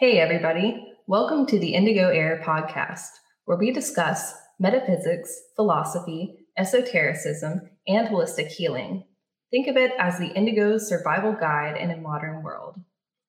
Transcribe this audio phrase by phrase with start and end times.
[0.00, 0.82] Hey, everybody.
[1.06, 3.10] Welcome to the Indigo Air podcast,
[3.44, 9.04] where we discuss metaphysics, philosophy, esotericism, and holistic healing.
[9.50, 12.80] Think of it as the Indigo's survival guide in a modern world.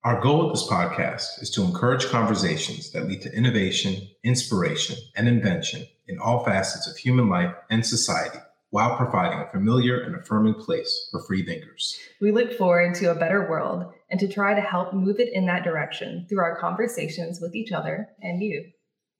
[0.06, 5.28] Our goal with this podcast is to encourage conversations that lead to innovation, inspiration, and
[5.28, 10.54] invention in all facets of human life and society while providing a familiar and affirming
[10.54, 12.00] place for free thinkers.
[12.22, 15.48] We look forward to a better world and to try to help move it in
[15.48, 18.66] that direction through our conversations with each other and you.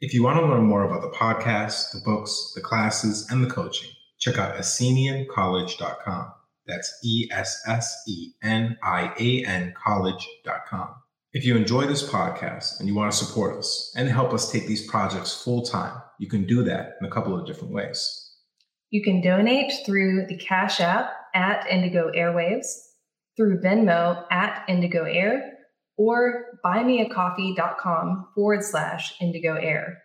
[0.02, 3.50] If you want to learn more about the podcast, the books, the classes, and the
[3.50, 6.34] coaching, check out esseniancollege.com.
[6.68, 10.96] That's E S S E N I A N college.com.
[11.34, 14.68] If you enjoy this podcast and you want to support us and help us take
[14.68, 18.32] these projects full time, you can do that in a couple of different ways.
[18.90, 22.66] You can donate through the Cash App at Indigo Airwaves,
[23.36, 25.54] through Venmo at Indigo Air,
[25.98, 30.02] or buymeacoffee.com forward slash Indigo Air.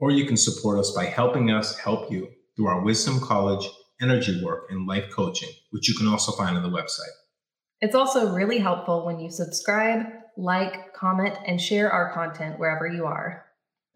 [0.00, 3.68] Or you can support us by helping us help you through our Wisdom College
[4.00, 7.14] energy work and life coaching, which you can also find on the website.
[7.80, 10.06] It's also really helpful when you subscribe,
[10.36, 13.44] like, comment, and share our content wherever you are.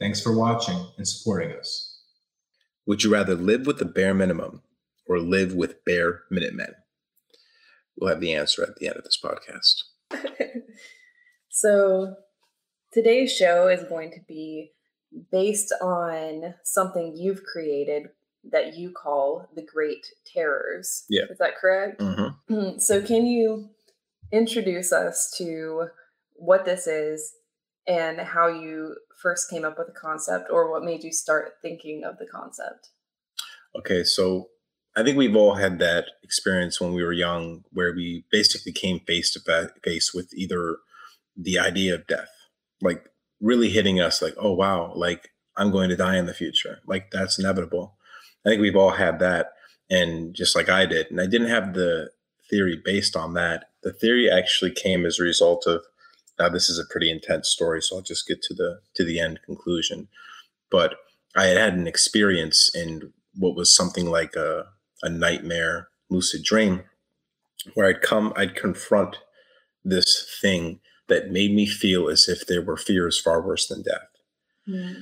[0.00, 2.00] Thanks for watching and supporting us.
[2.86, 4.62] Would you rather live with the bare minimum
[5.06, 6.74] or live with bare Minutemen?
[8.02, 9.84] We'll have the answer at the end of this podcast.
[11.48, 12.16] so,
[12.92, 14.72] today's show is going to be
[15.30, 18.08] based on something you've created
[18.50, 21.04] that you call the Great Terrors.
[21.08, 21.26] Yeah.
[21.30, 22.00] Is that correct?
[22.00, 22.78] Mm-hmm.
[22.80, 23.70] So, can you
[24.32, 25.86] introduce us to
[26.34, 27.34] what this is
[27.86, 32.02] and how you first came up with the concept or what made you start thinking
[32.02, 32.88] of the concept?
[33.78, 34.48] Okay, so
[34.94, 39.00] I think we've all had that experience when we were young where we basically came
[39.00, 40.78] face to face with either
[41.36, 42.28] the idea of death,
[42.82, 43.08] like
[43.40, 46.80] really hitting us like, oh, wow, like I'm going to die in the future.
[46.86, 47.96] Like that's inevitable.
[48.44, 49.52] I think we've all had that.
[49.90, 52.10] And just like I did, and I didn't have the
[52.48, 53.66] theory based on that.
[53.82, 55.82] The theory actually came as a result of
[56.38, 59.20] now this is a pretty intense story, so I'll just get to the to the
[59.20, 60.08] end conclusion.
[60.70, 60.94] But
[61.36, 64.66] I had had an experience in what was something like a,
[65.02, 66.82] a nightmare lucid dream
[67.74, 69.18] where I'd come, I'd confront
[69.84, 74.08] this thing that made me feel as if there were fears far worse than death.
[74.68, 74.96] Mm.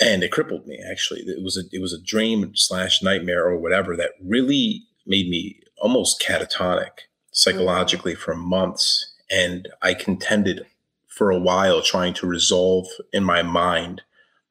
[0.00, 1.20] And it crippled me actually.
[1.20, 5.60] It was a it was a dream slash nightmare or whatever that really made me
[5.78, 6.90] almost catatonic
[7.32, 8.18] psychologically mm.
[8.18, 10.66] for months and I contended
[11.06, 14.02] for a while trying to resolve in my mind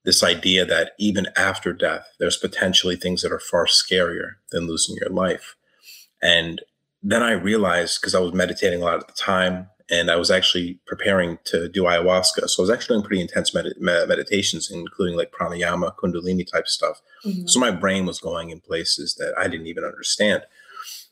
[0.09, 4.95] this idea that even after death, there's potentially things that are far scarier than losing
[4.99, 5.55] your life.
[6.19, 6.63] And
[7.03, 10.31] then I realized because I was meditating a lot at the time and I was
[10.31, 12.49] actually preparing to do ayahuasca.
[12.49, 17.01] So I was actually doing pretty intense med- meditations, including like pranayama, kundalini type stuff.
[17.23, 17.45] Mm-hmm.
[17.45, 20.41] So my brain was going in places that I didn't even understand.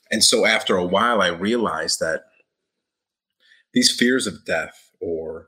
[0.10, 2.24] And so after a while, I realized that
[3.76, 5.47] these fears of death, or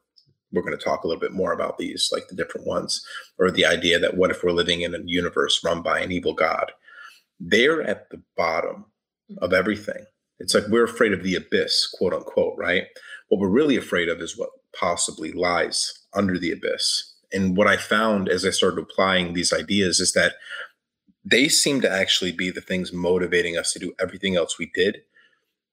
[0.52, 3.06] we're going to talk a little bit more about these, like the different ones,
[3.38, 6.34] or the idea that what if we're living in a universe run by an evil
[6.34, 6.72] God?
[7.40, 8.86] They're at the bottom
[9.40, 10.06] of everything.
[10.40, 12.86] It's like we're afraid of the abyss, quote unquote, right?
[13.28, 17.14] What we're really afraid of is what possibly lies under the abyss.
[17.32, 20.34] And what I found as I started applying these ideas is that
[21.24, 25.02] they seem to actually be the things motivating us to do everything else we did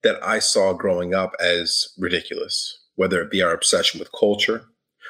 [0.02, 4.64] that I saw growing up as ridiculous, whether it be our obsession with culture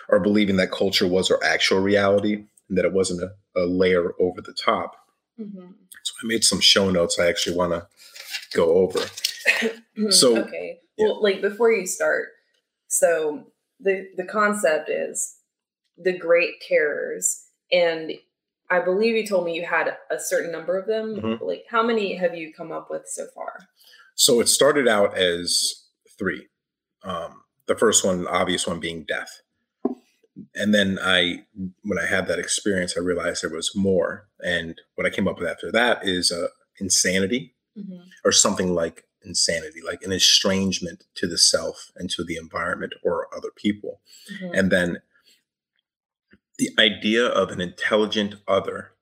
[0.09, 4.13] or believing that culture was our actual reality and that it wasn't a, a layer
[4.21, 4.97] over the top.
[5.41, 5.67] Mm-hmm.
[6.03, 7.87] So I made some show notes I actually want to
[8.55, 9.01] go over.
[10.11, 12.29] so okay, well, like before you start,
[12.89, 13.45] so
[13.81, 15.37] the the concept is
[15.99, 18.13] the great terrors, and
[18.71, 21.17] I believe you told me you had a certain number of them.
[21.17, 21.45] Mm-hmm.
[21.45, 23.59] Like, how many have you come up with so far?
[24.15, 25.85] So it started out as
[26.19, 26.47] three.
[27.03, 29.43] Um, the first one, obvious one, being death.
[30.55, 31.45] And then I,
[31.83, 34.29] when I had that experience, I realized there was more.
[34.41, 36.49] And what I came up with after that is uh,
[36.79, 38.03] insanity, mm-hmm.
[38.25, 43.29] or something like insanity, like an estrangement to the self and to the environment or
[43.35, 44.01] other people.
[44.33, 44.55] Mm-hmm.
[44.55, 44.99] And then
[46.59, 48.93] the idea of an intelligent other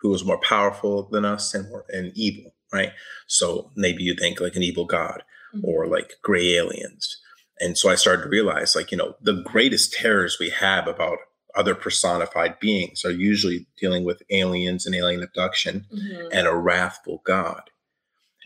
[0.00, 2.92] who is more powerful than us and more and evil right?
[3.26, 5.22] So maybe you think like an evil god
[5.54, 5.64] mm-hmm.
[5.64, 7.20] or like gray aliens.
[7.60, 11.18] And so I started to realize like, you know, the greatest terrors we have about
[11.54, 16.28] other personified beings are usually dealing with aliens and alien abduction mm-hmm.
[16.32, 17.70] and a wrathful god.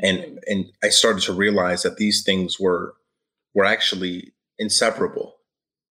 [0.01, 0.37] And mm-hmm.
[0.47, 2.95] and I started to realize that these things were
[3.55, 5.37] were actually inseparable.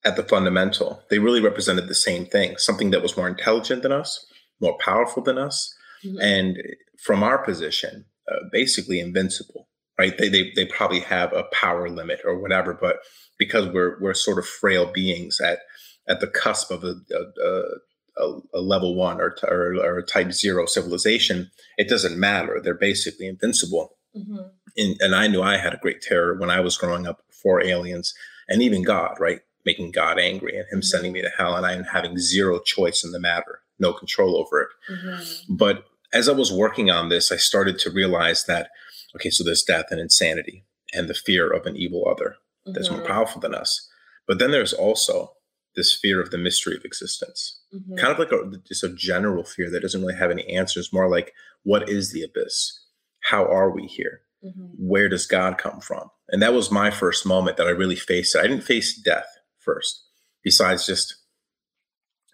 [0.06, 3.92] at the fundamental, they really represented the same thing something that was more intelligent than
[3.92, 4.26] us,
[4.62, 6.22] more powerful than us, mm-hmm.
[6.22, 6.58] and
[7.04, 9.68] from our position, uh, basically invincible,
[10.00, 10.18] right?
[10.18, 13.00] They, they, they probably have a power limit or whatever, but
[13.38, 15.60] because we're, we're sort of frail beings at,
[16.08, 20.32] at the cusp of a, a, a, a level one or, or, or, a type
[20.32, 22.62] zero civilization, it doesn't matter.
[22.64, 23.98] They're basically invincible.
[24.16, 24.38] Mm-hmm.
[24.78, 27.62] And, and I knew I had a great terror when I was growing up for
[27.62, 28.14] aliens
[28.48, 29.42] and even God, right?
[29.66, 30.82] Making God angry and Him mm-hmm.
[30.82, 34.62] sending me to hell, and I'm having zero choice in the matter, no control over
[34.62, 34.70] it.
[34.92, 35.56] Mm-hmm.
[35.56, 38.70] But as I was working on this, I started to realize that,
[39.16, 42.36] okay, so there's death and insanity and the fear of an evil other
[42.66, 43.12] that's more mm-hmm.
[43.12, 43.90] powerful than us.
[44.28, 45.34] But then there's also
[45.76, 47.96] this fear of the mystery of existence, mm-hmm.
[47.96, 51.10] kind of like a, just a general fear that doesn't really have any answers, more
[51.10, 51.34] like,
[51.64, 52.80] what is the abyss?
[53.22, 54.22] How are we here?
[54.44, 54.66] Mm-hmm.
[54.78, 56.10] Where does God come from?
[56.30, 58.40] And that was my first moment that I really faced it.
[58.40, 59.28] I didn't face death
[59.58, 60.04] first,
[60.44, 61.16] besides just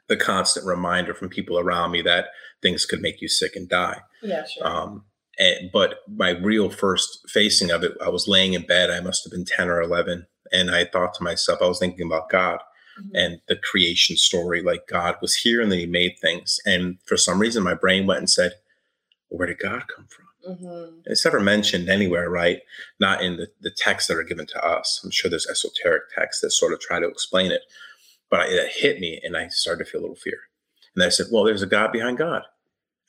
[0.08, 2.28] the constant reminder from people around me that
[2.62, 4.02] things could make you sick and die.
[4.22, 4.68] Yeah, sure.
[4.68, 5.06] Um,
[5.38, 8.90] and, but my real first facing of it, I was laying in bed.
[8.90, 10.26] I must have been 10 or 11.
[10.52, 12.60] And I thought to myself, I was thinking about God
[13.00, 13.16] mm-hmm.
[13.16, 14.62] and the creation story.
[14.62, 16.60] Like God was here and then he made things.
[16.66, 18.54] And for some reason, my brain went and said,
[19.30, 20.26] where did God come from?
[20.56, 21.00] Mm-hmm.
[21.06, 22.62] It's never mentioned anywhere, right?
[23.00, 25.02] Not in the, the texts that are given to us.
[25.04, 27.62] I'm sure there's esoteric texts that sort of try to explain it.
[28.30, 30.38] But it hit me and I started to feel a little fear.
[30.96, 32.44] And I said, well, there's a God behind God.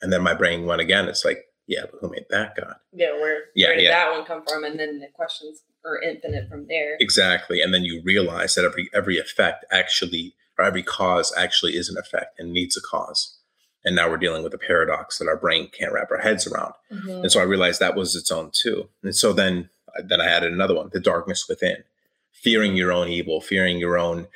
[0.01, 1.07] And then my brain went again.
[1.07, 2.75] It's like, yeah, but who made that God?
[2.93, 3.89] Yeah, where, yeah, where did yeah.
[3.91, 4.63] that one come from?
[4.63, 6.95] And then the questions are infinite from there.
[6.99, 7.61] Exactly.
[7.61, 11.97] And then you realize that every every effect actually or every cause actually is an
[11.97, 13.37] effect and needs a cause.
[13.85, 16.73] And now we're dealing with a paradox that our brain can't wrap our heads around.
[16.91, 17.09] Mm-hmm.
[17.09, 18.89] And so I realized that was its own too.
[19.03, 19.69] And so then
[20.03, 21.83] then I added another one, the darkness within.
[22.31, 24.27] Fearing your own evil, fearing your own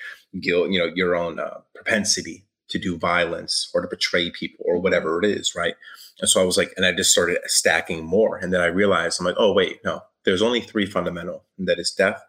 [0.42, 4.80] guilt, you know, your own uh, propensity to do violence or to betray people or
[4.80, 5.76] whatever it is, right?
[6.20, 8.38] And so I was like, and I just started stacking more.
[8.38, 11.80] And then I realized I'm like, oh, wait, no, there's only three fundamental, and that
[11.80, 12.22] is death,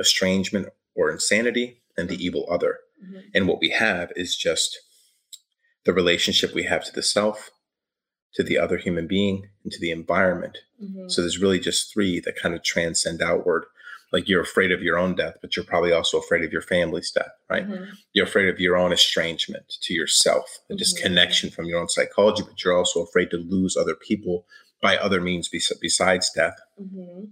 [0.00, 2.78] estrangement, or insanity, and the evil other.
[3.04, 3.18] Mm-hmm.
[3.34, 4.78] And what we have is just
[5.84, 7.50] the relationship we have to the self,
[8.34, 10.58] to the other human being, and to the environment.
[10.82, 11.08] Mm-hmm.
[11.08, 13.66] So there's really just three that kind of transcend outward
[14.12, 17.10] like you're afraid of your own death, but you're probably also afraid of your family's
[17.10, 17.68] death, right?
[17.68, 17.84] Mm-hmm.
[18.12, 20.78] You're afraid of your own estrangement to yourself, the mm-hmm.
[20.78, 24.46] disconnection from your own psychology, but you're also afraid to lose other people
[24.80, 26.56] by other means besides death.
[26.80, 27.24] Mm-hmm.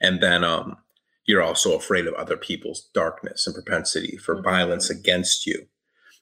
[0.00, 0.76] And then um,
[1.26, 4.44] you're also afraid of other people's darkness and propensity for mm-hmm.
[4.44, 5.66] violence against you.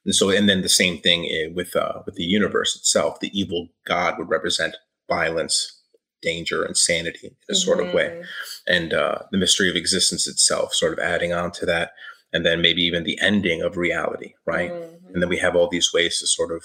[0.05, 3.21] And so, and then the same thing eh, with uh, with the universe itself.
[3.21, 4.77] The evil God would represent
[5.09, 5.80] violence,
[6.23, 7.55] danger and sanity in a mm-hmm.
[7.55, 8.23] sort of way mm-hmm.
[8.75, 11.93] and uh, the mystery of existence itself sort of adding on to that
[12.33, 15.07] and then maybe even the ending of reality right mm-hmm.
[15.15, 16.65] and then we have all these ways to sort of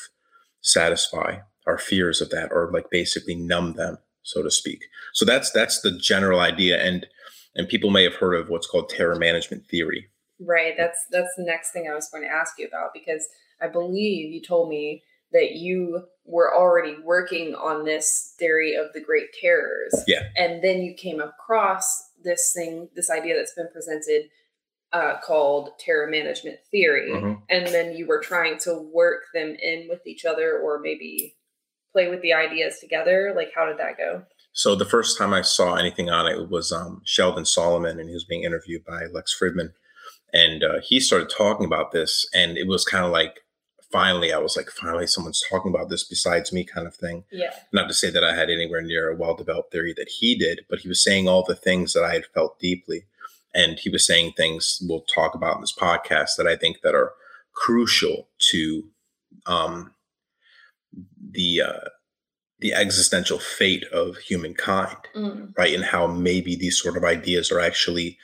[0.61, 1.37] satisfy
[1.67, 5.81] our fears of that or like basically numb them so to speak so that's that's
[5.81, 7.05] the general idea and
[7.55, 10.07] and people may have heard of what's called terror management theory
[10.39, 13.27] right that's that's the next thing i was going to ask you about because
[13.61, 15.01] i believe you told me
[15.35, 19.93] that you were already working on this theory of the great terrors.
[20.07, 20.23] Yeah.
[20.37, 24.29] And then you came across this thing, this idea that's been presented
[24.93, 27.11] uh, called terror management theory.
[27.11, 27.33] Mm-hmm.
[27.49, 31.35] And then you were trying to work them in with each other or maybe
[31.91, 33.33] play with the ideas together.
[33.35, 34.23] Like, how did that go?
[34.53, 38.13] So the first time I saw anything on it was um, Sheldon Solomon, and he
[38.13, 39.73] was being interviewed by Lex Fridman,
[40.31, 43.41] and uh, he started talking about this, and it was kind of like
[43.91, 47.23] finally I was like, finally someone's talking about this besides me kind of thing.
[47.31, 47.53] Yeah.
[47.71, 50.79] Not to say that I had anywhere near a well-developed theory that he did, but
[50.79, 53.05] he was saying all the things that I had felt deeply.
[53.53, 56.93] And he was saying things we'll talk about in this podcast that I think that
[56.93, 57.13] are
[57.53, 58.83] crucial to
[59.45, 59.93] um,
[61.31, 61.89] the uh,
[62.59, 65.57] the existential fate of humankind, mm.
[65.57, 65.73] right?
[65.73, 68.17] And how maybe these sort of ideas are actually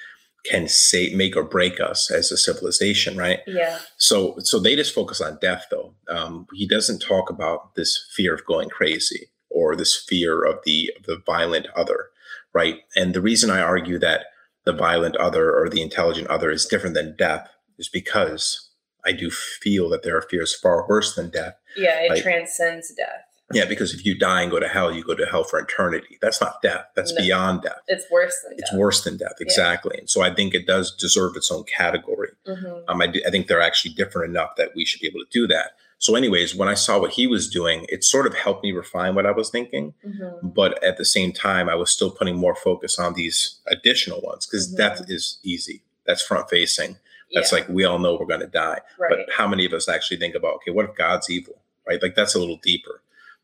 [0.46, 3.40] can say make or break us as a civilization right?
[3.48, 3.80] Yeah.
[3.98, 5.94] So so they just focus on death though.
[6.10, 10.92] Um, he doesn't talk about this fear of going crazy or this fear of the
[10.98, 12.08] of the violent other
[12.54, 12.80] right?
[12.96, 14.26] And the reason i argue that
[14.66, 18.70] the violent other or the intelligent other is different than death is because
[19.06, 21.56] i do feel that there are fears far worse than death.
[21.76, 25.04] Yeah it like, transcends death yeah, because if you die and go to hell, you
[25.04, 26.18] go to hell for eternity.
[26.22, 26.86] That's not death.
[26.96, 27.80] That's no, beyond death.
[27.88, 29.92] It's worse than It's worse than death, exactly.
[29.96, 30.02] Yeah.
[30.02, 32.30] And so I think it does deserve its own category.
[32.48, 32.90] Mm-hmm.
[32.90, 35.30] Um, I, do, I think they're actually different enough that we should be able to
[35.32, 35.72] do that.
[36.02, 39.14] So, anyways, when I saw what he was doing, it sort of helped me refine
[39.14, 39.94] what I was thinking.
[40.04, 40.48] Mm-hmm.
[40.48, 44.48] But at the same time, I was still putting more focus on these additional ones
[44.48, 44.78] because mm-hmm.
[44.78, 45.84] death is easy.
[46.08, 46.98] That's front facing.
[47.34, 47.60] That's yeah.
[47.60, 48.80] like we all know we're going to die.
[49.00, 49.10] Right.
[49.10, 51.62] But how many of us actually think about, okay, what if God's evil?
[51.88, 52.02] Right?
[52.02, 53.02] Like that's a little deeper,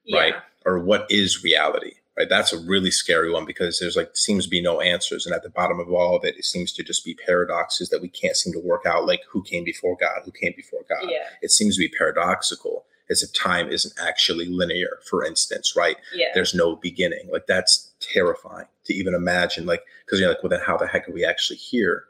[0.07, 0.19] yeah.
[0.19, 0.33] right?
[0.65, 1.93] Or what is reality?
[2.17, 2.27] Right?
[2.27, 5.43] That's a really scary one because there's like seems to be no answers, and at
[5.43, 8.35] the bottom of all of it, it seems to just be paradoxes that we can't
[8.35, 9.05] seem to work out.
[9.05, 10.21] Like who came before God?
[10.25, 11.09] Who came before God?
[11.11, 11.27] Yeah.
[11.43, 15.97] It seems to be paradoxical as if time isn't actually linear, for instance, right?
[16.13, 16.27] Yeah.
[16.33, 17.29] There's no beginning.
[17.31, 19.65] Like that's terrifying to even imagine.
[19.65, 22.05] Like, because you're like, well, then how the heck are we actually here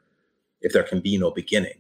[0.61, 1.77] if there can be no beginning?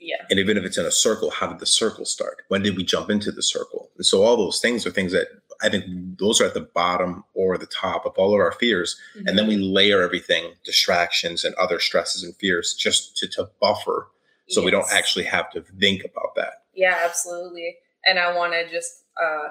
[0.00, 0.24] Yeah.
[0.30, 2.42] And even if it's in a circle, how did the circle start?
[2.48, 3.90] When did we jump into the circle?
[3.96, 5.28] And so all those things are things that
[5.60, 8.98] I think those are at the bottom or the top of all of our fears.
[9.16, 9.28] Mm-hmm.
[9.28, 9.74] And then we mm-hmm.
[9.74, 14.08] layer everything, distractions and other stresses and fears just to, to buffer
[14.48, 14.64] so yes.
[14.64, 16.62] we don't actually have to think about that.
[16.74, 17.76] Yeah, absolutely.
[18.06, 19.48] And I want to just uh,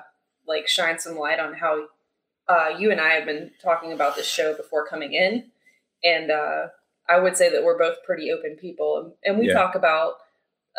[0.48, 1.86] like shine some light on how
[2.48, 5.46] uh, you and I have been talking about this show before coming in.
[6.04, 6.68] And uh,
[7.08, 9.16] I would say that we're both pretty open people.
[9.24, 9.54] And we yeah.
[9.54, 10.14] talk about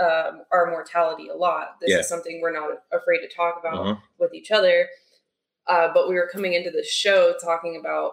[0.00, 1.76] um, our mortality a lot.
[1.80, 1.98] This yeah.
[1.98, 3.96] is something we're not afraid to talk about uh-huh.
[4.18, 4.88] with each other.
[5.68, 8.12] Uh, but we were coming into the show talking about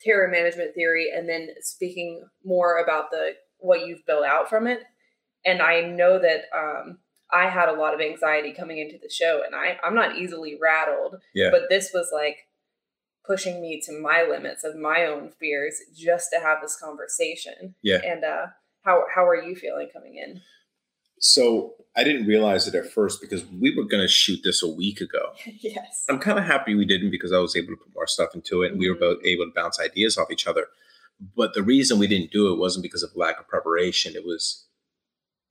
[0.00, 4.82] terror management theory and then speaking more about the what you've built out from it.
[5.46, 6.98] And I know that um,
[7.32, 10.58] I had a lot of anxiety coming into the show, and I I'm not easily
[10.60, 11.16] rattled.
[11.34, 11.50] Yeah.
[11.50, 12.48] But this was like
[13.26, 17.74] pushing me to my limits of my own fears just to have this conversation.
[17.82, 18.00] Yeah.
[18.04, 18.46] And uh,
[18.84, 20.42] how how are you feeling coming in?
[21.24, 24.68] So I didn't realize it at first because we were going to shoot this a
[24.68, 25.32] week ago.
[25.60, 26.04] yes.
[26.10, 28.62] I'm kind of happy we didn't because I was able to put more stuff into
[28.62, 29.14] it and we were mm-hmm.
[29.16, 30.66] both able to bounce ideas off each other.
[31.34, 34.14] But the reason we didn't do it wasn't because of lack of preparation.
[34.14, 34.66] It was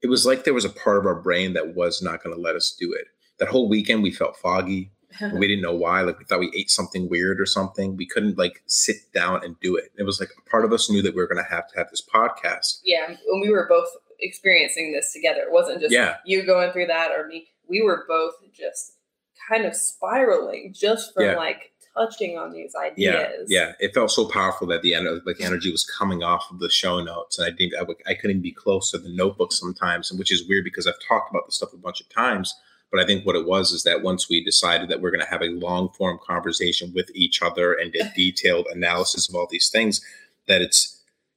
[0.00, 2.40] it was like there was a part of our brain that was not going to
[2.40, 3.06] let us do it.
[3.40, 4.92] That whole weekend we felt foggy.
[5.32, 6.02] we didn't know why.
[6.02, 7.96] Like we thought we ate something weird or something.
[7.96, 9.90] We couldn't like sit down and do it.
[9.98, 11.78] It was like a part of us knew that we were going to have to
[11.78, 12.80] have this podcast.
[12.84, 13.88] Yeah, and we were both
[14.20, 15.40] experiencing this together.
[15.40, 16.16] It wasn't just yeah.
[16.24, 17.48] you going through that or me.
[17.68, 18.94] We were both just
[19.48, 21.36] kind of spiraling just from yeah.
[21.36, 23.46] like touching on these ideas.
[23.48, 23.72] Yeah, yeah.
[23.80, 27.02] It felt so powerful that the end, like energy was coming off of the show
[27.02, 30.32] notes, and I think I, I couldn't be close to the notebook sometimes, and which
[30.32, 32.54] is weird because I've talked about this stuff a bunch of times.
[32.90, 35.30] But I think what it was is that once we decided that we're going to
[35.30, 39.68] have a long form conversation with each other and a detailed analysis of all these
[39.68, 40.00] things,
[40.46, 40.93] that it's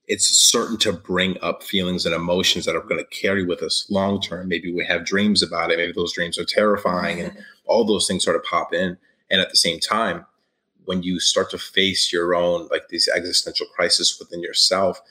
[0.08, 3.86] it's certain to bring up feelings and emotions that are going to carry with us
[3.90, 4.48] long term.
[4.48, 5.78] Maybe we have dreams about it.
[5.78, 7.42] Maybe those dreams are terrifying, and mm-hmm.
[7.66, 8.98] all those things sort of pop in.
[9.30, 10.26] And at the same time,
[10.88, 15.02] when you start to face your own like these existential crisis within yourself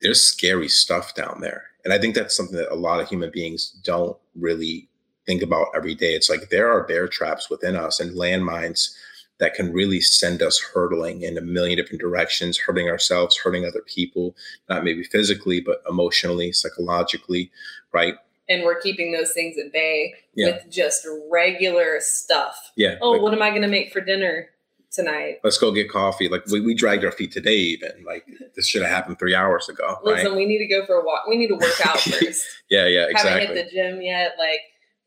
[0.00, 3.30] there's scary stuff down there and i think that's something that a lot of human
[3.30, 4.88] beings don't really
[5.26, 8.94] think about every day it's like there are bear traps within us and landmines
[9.40, 13.82] that can really send us hurtling in a million different directions hurting ourselves hurting other
[13.86, 14.34] people
[14.68, 17.50] not maybe physically but emotionally psychologically
[17.92, 18.14] right
[18.48, 20.46] and we're keeping those things at bay yeah.
[20.46, 22.72] with just regular stuff.
[22.76, 22.96] Yeah.
[23.00, 24.48] Oh, like, what am I going to make for dinner
[24.92, 25.40] tonight?
[25.42, 26.28] Let's go get coffee.
[26.28, 29.68] Like we, we dragged our feet today, even like this should have happened three hours
[29.68, 29.96] ago.
[30.02, 30.36] Listen, right?
[30.36, 31.26] we need to go for a walk.
[31.28, 32.44] We need to work out first.
[32.70, 33.40] yeah, yeah, exactly.
[33.40, 34.34] Haven't hit the gym yet.
[34.38, 34.60] Like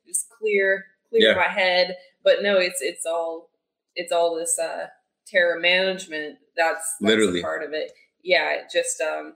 [0.07, 1.35] just clear, clear yeah.
[1.35, 1.95] my head.
[2.23, 3.49] But no, it's it's all
[3.97, 4.87] it's all this uh
[5.27, 6.37] terror management.
[6.55, 7.91] That's, that's literally part of it.
[8.23, 9.33] Yeah, it just um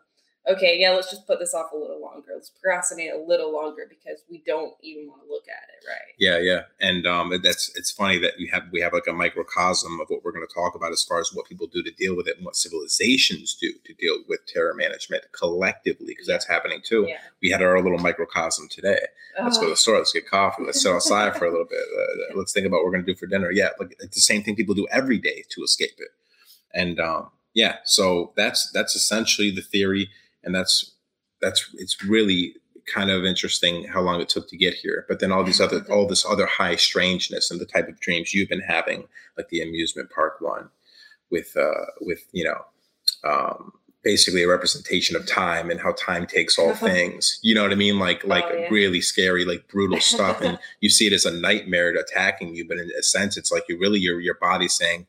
[0.48, 2.32] okay, yeah, let's just put this off a little longer.
[2.34, 6.16] Let's procrastinate a little longer because we don't even want to look at it, right?
[6.18, 10.00] Yeah, yeah, and um, that's it's funny that we have we have like a microcosm
[10.00, 12.16] of what we're going to talk about as far as what people do to deal
[12.16, 16.34] with it and what civilizations do to deal with terror management collectively because yeah.
[16.34, 17.06] that's happening too.
[17.08, 17.18] Yeah.
[17.42, 19.00] We had our little microcosm today.
[19.42, 19.98] Let's go to the store.
[19.98, 20.64] Let's get coffee.
[20.66, 21.80] Let's sit outside for a little bit.
[21.80, 23.52] Uh, let's think about what we're going to do for dinner.
[23.52, 26.10] Yeah, like it's the same thing people do every day to escape it,
[26.74, 30.10] and um, yeah, so that's that's essentially the theory
[30.44, 30.92] and that's
[31.42, 32.56] that's it's really
[32.94, 35.06] kind of interesting how long it took to get here.
[35.08, 38.34] But then all these other all this other high strangeness and the type of dreams
[38.34, 39.08] you've been having,
[39.38, 40.70] like the amusement park one,
[41.30, 46.58] with uh with you know um basically a representation of time and how time takes
[46.58, 47.40] all things.
[47.44, 48.00] You know what I mean?
[48.00, 48.68] Like like oh, yeah.
[48.70, 50.42] really scary, like brutal stuff.
[50.42, 53.64] and you see it as a nightmare attacking you, but in a sense it's like
[53.70, 55.08] you really your your body saying,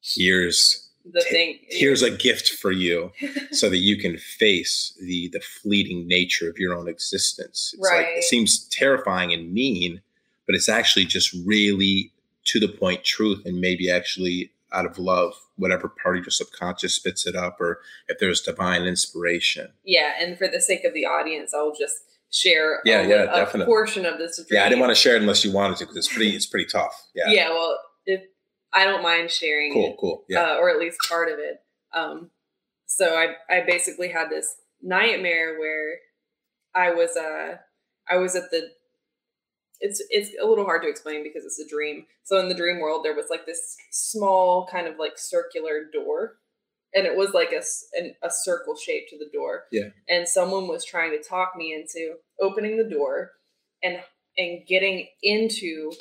[0.00, 3.12] here's the thing here's a gift for you
[3.52, 7.74] so that you can face the the fleeting nature of your own existence.
[7.74, 8.06] It's right.
[8.06, 10.02] like it seems terrifying and mean
[10.48, 12.10] but it's actually just really
[12.46, 16.94] to the point truth and maybe actually out of love whatever part of your subconscious
[16.94, 19.68] spits it up or if there's divine inspiration.
[19.84, 21.96] Yeah and for the sake of the audience i'll just
[22.30, 23.64] share yeah a, yeah a definitely.
[23.64, 24.58] portion of this dream.
[24.58, 26.44] yeah i didn't want to share it unless you wanted to because it's pretty it's
[26.44, 27.06] pretty tough.
[27.14, 27.24] Yeah.
[27.28, 27.78] Yeah well
[28.78, 30.42] I don't mind sharing cool, it, cool, yeah.
[30.42, 31.60] Uh, or at least part of it.
[31.92, 32.30] Um,
[32.86, 35.96] so I I basically had this nightmare where
[36.74, 37.56] I was uh
[38.08, 38.70] I was at the
[39.80, 42.06] it's it's a little hard to explain because it's a dream.
[42.24, 46.36] So in the dream world, there was like this small kind of like circular door,
[46.94, 47.62] and it was like a
[47.98, 49.64] an, a circle shape to the door.
[49.70, 49.90] Yeah.
[50.08, 53.32] And someone was trying to talk me into opening the door,
[53.82, 54.00] and
[54.36, 55.92] and getting into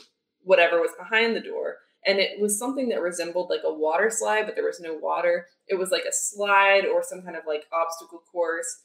[0.43, 1.77] whatever was behind the door.
[2.07, 5.47] And it was something that resembled like a water slide, but there was no water.
[5.67, 8.83] It was like a slide or some kind of like obstacle course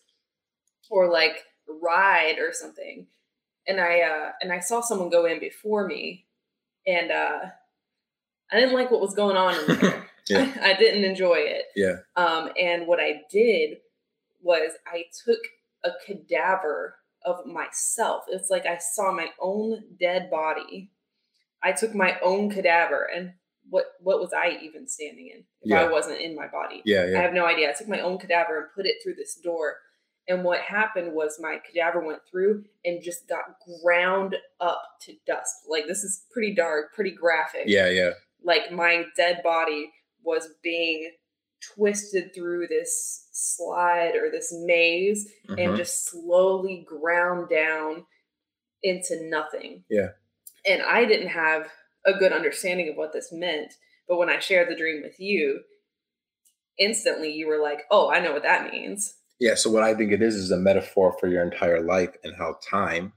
[0.90, 1.44] or like
[1.80, 3.06] ride or something
[3.66, 6.26] and I uh, and I saw someone go in before me,
[6.86, 7.40] and uh,
[8.50, 10.06] I didn't like what was going on in there.
[10.28, 10.52] yeah.
[10.60, 11.64] I, I, didn't enjoy it.
[11.76, 11.96] Yeah.
[12.16, 13.78] Um, and what I did
[14.40, 15.38] was I took
[15.84, 18.24] a cadaver of myself.
[18.28, 20.90] It's like I saw my own dead body.
[21.62, 23.32] I took my own cadaver, and
[23.68, 25.82] what what was I even standing in if yeah.
[25.82, 26.82] I wasn't in my body?
[26.84, 27.18] Yeah, yeah.
[27.18, 27.70] I have no idea.
[27.70, 29.76] I took my own cadaver and put it through this door
[30.28, 35.52] and what happened was my cadaver went through and just got ground up to dust.
[35.68, 37.64] Like this is pretty dark, pretty graphic.
[37.66, 38.10] Yeah, yeah.
[38.42, 39.90] Like my dead body
[40.22, 41.10] was being
[41.74, 45.58] twisted through this slide or this maze mm-hmm.
[45.58, 48.04] and just slowly ground down
[48.82, 49.84] into nothing.
[49.90, 50.08] Yeah.
[50.66, 51.66] And I didn't have
[52.06, 53.72] a good understanding of what this meant.
[54.08, 55.60] But when I shared the dream with you,
[56.78, 59.14] instantly you were like, oh, I know what that means.
[59.40, 59.54] Yeah.
[59.54, 62.56] So what I think it is is a metaphor for your entire life and how
[62.68, 63.12] time,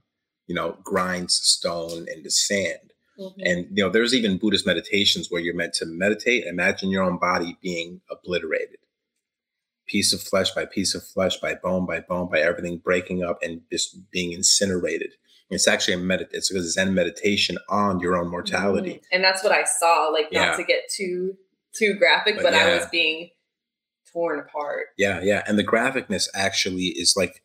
[0.48, 2.94] you know, grinds stone into sand.
[3.20, 3.42] Mm-hmm.
[3.46, 6.46] And you know, there's even Buddhist meditations where you're meant to meditate.
[6.46, 8.78] Imagine your own body being obliterated,
[9.88, 13.40] piece of flesh by piece of flesh, by bone by bone, by everything breaking up
[13.42, 15.12] and just being incinerated.
[15.50, 16.28] It's actually a medit.
[16.32, 18.96] It's a Zen meditation on your own mortality.
[18.96, 19.06] Mm-hmm.
[19.14, 20.10] And that's what I saw.
[20.12, 20.56] Like not yeah.
[20.56, 21.38] to get too
[21.78, 22.66] too graphic, but, but yeah.
[22.66, 23.30] I was being
[24.12, 24.88] torn apart.
[24.98, 25.44] Yeah, yeah.
[25.48, 27.44] And the graphicness actually is like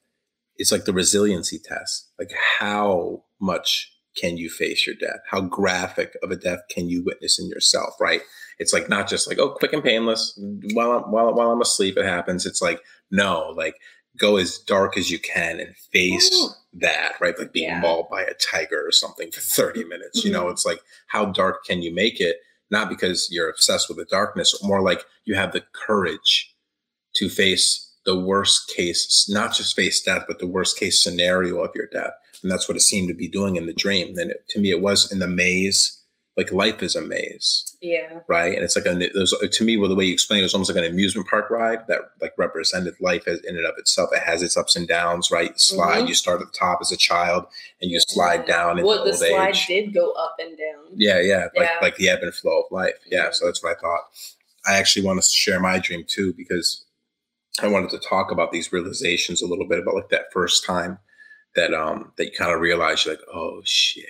[0.56, 2.10] it's like the resiliency test.
[2.18, 5.20] Like how much can you face your death?
[5.30, 8.22] How graphic of a death can you witness in yourself, right?
[8.58, 10.38] It's like not just like, oh, quick and painless.
[10.74, 12.44] While I'm while, while I'm asleep, it happens.
[12.44, 13.76] It's like, no, like
[14.18, 16.48] go as dark as you can and face Ooh.
[16.74, 17.38] that, right?
[17.38, 17.80] Like being yeah.
[17.80, 20.24] mauled by a tiger or something for 30 minutes.
[20.24, 20.52] You know, mm-hmm.
[20.52, 22.36] it's like how dark can you make it?
[22.70, 26.54] Not because you're obsessed with the darkness, more like you have the courage
[27.14, 31.70] to face the worst case, not just face death, but the worst case scenario of
[31.74, 32.12] your death.
[32.42, 34.16] And that's what it seemed to be doing in the dream.
[34.18, 35.99] And it, to me, it was in the maze.
[36.40, 37.76] Like life is a maze.
[37.82, 38.20] Yeah.
[38.26, 38.54] Right.
[38.54, 40.70] And it's like a, there's, to me, well, the way you explain it was almost
[40.70, 44.08] like an amusement park ride that like represented life as in and of itself.
[44.12, 45.58] It has its ups and downs, right?
[45.60, 46.06] slide, mm-hmm.
[46.06, 47.44] you start at the top as a child
[47.82, 48.14] and you yeah.
[48.14, 49.66] slide down into well, the old slide age.
[49.66, 50.86] did go up and down.
[50.94, 51.20] Yeah.
[51.20, 51.48] Yeah.
[51.54, 51.78] Like, yeah.
[51.82, 52.94] like the ebb and flow of life.
[53.06, 53.24] Yeah.
[53.24, 53.34] Mm-hmm.
[53.34, 54.04] So that's what I thought.
[54.66, 56.84] I actually want to share my dream too, because
[57.62, 60.98] I wanted to talk about these realizations a little bit about like that first time
[61.56, 64.04] that um that you kind of realize you're like, oh shit,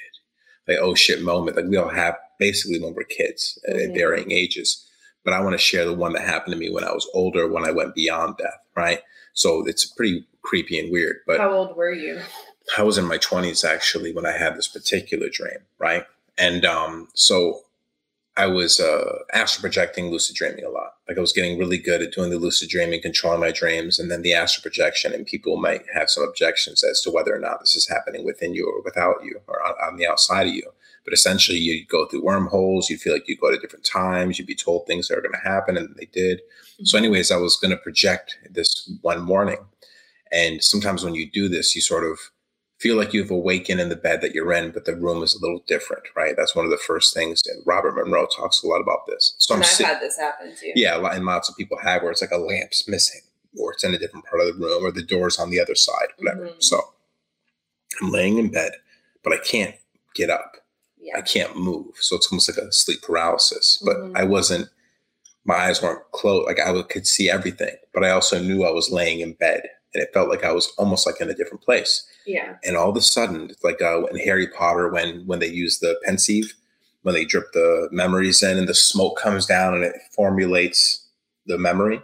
[0.68, 1.57] like oh shit moment.
[1.57, 4.87] Like we all have basically when we're kids at varying ages.
[5.25, 7.46] But I want to share the one that happened to me when I was older,
[7.46, 9.01] when I went beyond death, right?
[9.35, 11.18] So it's pretty creepy and weird.
[11.27, 12.20] But how old were you?
[12.79, 16.05] I was in my 20s actually when I had this particular dream, right?
[16.38, 17.62] And um, so
[18.36, 20.94] I was uh, astral projecting, lucid dreaming a lot.
[21.08, 24.10] Like I was getting really good at doing the lucid dreaming, controlling my dreams, and
[24.10, 25.12] then the astral projection.
[25.12, 28.54] And people might have some objections as to whether or not this is happening within
[28.54, 30.70] you or without you or on, on the outside of you.
[31.04, 32.88] But essentially, you go through wormholes.
[32.88, 34.38] You feel like you go to different times.
[34.38, 36.38] You'd be told things that are going to happen, and they did.
[36.38, 36.84] Mm-hmm.
[36.84, 39.58] So, anyways, I was going to project this one morning.
[40.30, 42.18] And sometimes when you do this, you sort of
[42.80, 45.40] feel like you've awakened in the bed that you're in, but the room is a
[45.40, 46.34] little different, right?
[46.36, 47.42] That's one of the first things.
[47.46, 49.34] And Robert Monroe talks a lot about this.
[49.38, 50.72] So and I'm I've sit- had this happen too.
[50.74, 53.20] Yeah, and lots of people have where it's like a lamp's missing,
[53.58, 55.74] or it's in a different part of the room, or the door's on the other
[55.74, 56.46] side, whatever.
[56.46, 56.60] Mm-hmm.
[56.60, 56.80] So
[58.00, 58.72] I'm laying in bed,
[59.22, 59.74] but I can't
[60.14, 60.56] get up.
[60.98, 61.18] Yeah.
[61.18, 61.94] I can't move.
[62.00, 63.82] So it's almost like a sleep paralysis.
[63.84, 64.16] But mm-hmm.
[64.16, 64.68] I wasn't.
[65.44, 66.46] My eyes weren't closed.
[66.46, 69.62] Like I could see everything, but I also knew I was laying in bed,
[69.94, 72.07] and it felt like I was almost like in a different place.
[72.26, 72.57] Yeah.
[72.64, 75.79] And all of a sudden, it's like uh, in Harry Potter when when they use
[75.79, 76.55] the Pensieve,
[77.03, 81.07] when they drip the memories in and the smoke comes down and it formulates
[81.46, 82.00] the memory.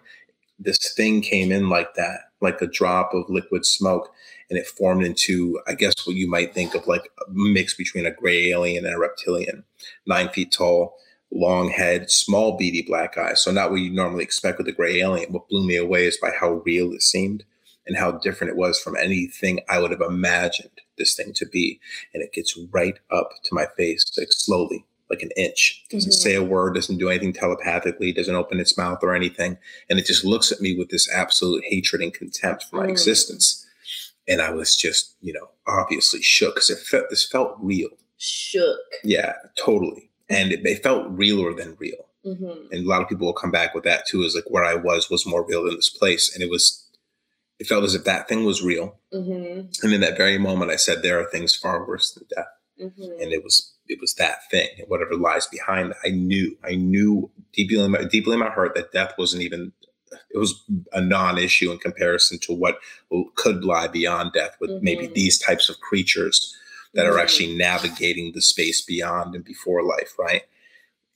[0.59, 4.11] This thing came in like that, like a drop of liquid smoke,
[4.49, 8.07] and it formed into, I guess, what you might think of like a mix between
[8.07, 9.65] a gray alien and a reptilian,
[10.07, 10.97] nine feet tall,
[11.31, 13.45] long head, small beady black eyes.
[13.45, 15.31] So not what you normally expect with a gray alien.
[15.31, 17.45] What blew me away is by how real it seemed
[17.87, 21.81] and how different it was from anything I would have imagined this thing to be.
[22.13, 25.85] And it gets right up to my face, like slowly, like an inch.
[25.91, 26.17] Doesn't mm-hmm.
[26.17, 29.59] say a word, doesn't do anything telepathically, doesn't open its mouth or anything.
[29.89, 32.91] And it just looks at me with this absolute hatred and contempt for my mm.
[32.91, 33.67] existence.
[34.29, 37.91] and I was just, you know, obviously shook because it felt this felt real.
[38.19, 38.79] Shook.
[39.05, 40.11] Yeah, totally.
[40.29, 42.09] And it, it felt realer than real.
[42.25, 42.73] Mm-hmm.
[42.73, 44.75] And a lot of people will come back with that too, is like where I
[44.75, 46.33] was was more real than this place.
[46.35, 46.86] And it was,
[47.59, 48.99] it felt as if that thing was real.
[49.13, 49.69] Mm-hmm.
[49.83, 52.47] And in that very moment, I said, there are things far worse than death.
[52.81, 53.23] Mm-hmm.
[53.23, 55.97] And it was, it was that thing and whatever lies behind that.
[56.05, 59.73] I knew, I knew deeply in my, deeply in my heart that death wasn't even
[60.31, 62.79] it was a non-issue in comparison to what
[63.35, 64.85] could lie beyond death with mm-hmm.
[64.85, 66.57] maybe these types of creatures
[66.95, 67.17] that mm-hmm.
[67.17, 70.43] are actually navigating the space beyond and before life right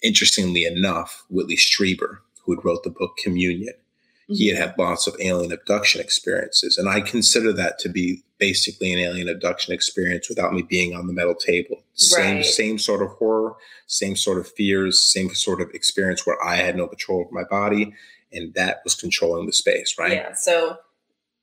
[0.03, 3.81] interestingly enough whitley strieber who had wrote the book communion mm-hmm.
[4.31, 4.69] He had mm-hmm.
[4.69, 9.29] had lots of alien abduction experiences and i consider that to be basically an alien
[9.29, 12.45] abduction experience without me being on the metal table same right.
[12.45, 13.55] same sort of horror
[13.87, 17.45] same sort of fears same sort of experience where i had no control over my
[17.45, 17.93] body
[18.33, 20.13] and that was controlling the space, right?
[20.13, 20.33] Yeah.
[20.35, 20.77] So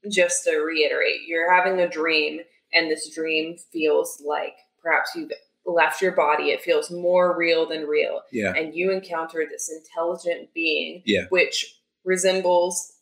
[0.09, 2.41] just to reiterate, you're having a dream,
[2.73, 5.31] and this dream feels like perhaps you've
[5.65, 6.45] left your body.
[6.45, 8.21] It feels more real than real.
[8.31, 8.53] Yeah.
[8.53, 11.25] And you encounter this intelligent being, yeah.
[11.29, 11.76] which
[12.07, 12.93] resembles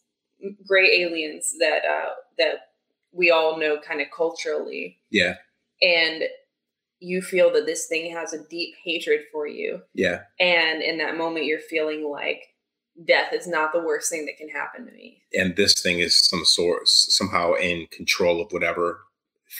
[0.68, 2.56] gray aliens that uh, that
[3.14, 5.00] we all know kind of culturally.
[5.10, 5.36] Yeah.
[5.82, 6.24] And
[7.00, 9.82] you feel that this thing has a deep hatred for you.
[9.94, 10.22] Yeah.
[10.40, 12.42] And in that moment, you're feeling like
[13.06, 15.22] death is not the worst thing that can happen to me.
[15.34, 19.02] And this thing is some sort somehow in control of whatever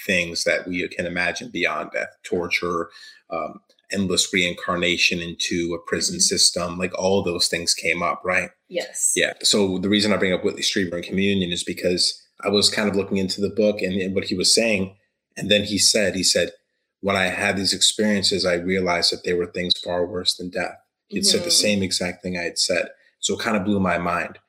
[0.06, 2.90] things that we can imagine beyond death, torture,
[3.30, 3.60] um,
[3.92, 6.22] endless reincarnation into a prison mm-hmm.
[6.22, 8.50] system, like all those things came up, right?
[8.68, 9.14] Yes.
[9.16, 9.34] Yeah.
[9.44, 12.90] So the reason I bring up Whitley Strieber and Communion is because I was kind
[12.90, 14.96] of looking into the book and, and what he was saying,
[15.38, 16.52] and then he said, he said,
[17.02, 20.76] when I had these experiences, I realized that they were things far worse than death.
[21.08, 21.26] He mm-hmm.
[21.26, 21.52] said the mm-hmm.
[21.52, 22.90] same exact thing I had said.
[23.20, 24.40] So it kind of blew my mind.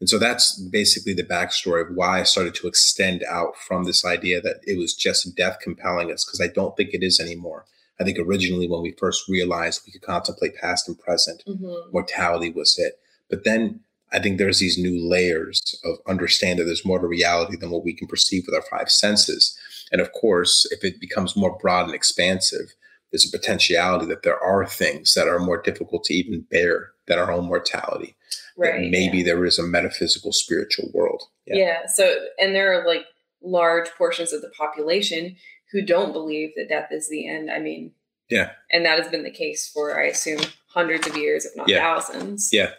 [0.00, 4.04] And so that's basically the backstory of why I started to extend out from this
[4.04, 7.64] idea that it was just death compelling us, because I don't think it is anymore.
[8.00, 11.90] I think originally when we first realized we could contemplate past and present, mm-hmm.
[11.92, 12.98] mortality was it.
[13.30, 13.80] But then
[14.12, 17.84] I think there's these new layers of understand that there's more to reality than what
[17.84, 19.58] we can perceive with our five senses.
[19.90, 22.74] And of course, if it becomes more broad and expansive,
[23.10, 27.18] there's a potentiality that there are things that are more difficult to even bear than
[27.18, 28.16] our own mortality
[28.56, 29.24] right maybe yeah.
[29.24, 31.56] there is a metaphysical spiritual world yeah.
[31.56, 33.04] yeah so and there are like
[33.42, 35.36] large portions of the population
[35.72, 37.92] who don't believe that death is the end i mean
[38.28, 41.68] yeah and that has been the case for i assume hundreds of years if not
[41.68, 41.78] yeah.
[41.78, 42.70] thousands yeah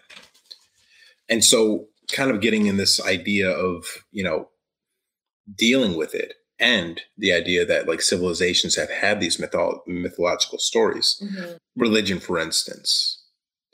[1.30, 4.50] and so kind of getting in this idea of you know
[5.56, 11.22] dealing with it and the idea that like civilizations have had these mytho- mythological stories
[11.24, 11.54] mm-hmm.
[11.76, 13.18] religion for instance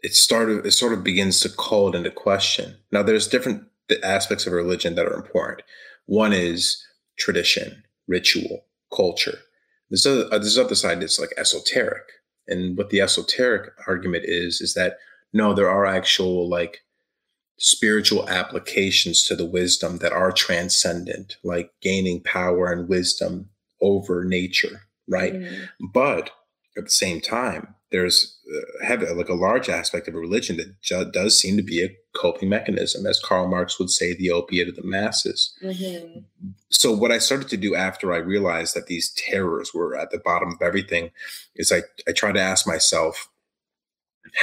[0.04, 2.76] it started it sort of begins to call it into question.
[2.91, 3.63] Now there's different
[4.04, 5.63] aspects of religion that are important.
[6.06, 6.86] One is
[7.17, 8.65] tradition, ritual,
[8.96, 9.40] culture.
[9.90, 12.04] There's other, uh, there's other side that's like esoteric.
[12.48, 14.98] And what the esoteric argument is is that
[15.34, 16.80] no, there are actual like
[17.58, 23.50] spiritual applications to the wisdom that are transcendent, like gaining power and wisdom
[23.82, 25.34] over nature, right?
[25.34, 25.70] Mm.
[25.94, 26.32] But
[26.78, 28.40] at the same time, there's
[28.84, 31.96] have like a large aspect of a religion that ju- does seem to be a
[32.13, 35.54] coping mechanism, as Karl Marx would say, the opiate of the masses.
[35.63, 36.20] Mm-hmm.
[36.70, 40.20] So what I started to do after I realized that these terrors were at the
[40.20, 41.12] bottom of everything
[41.56, 43.30] is I I try to ask myself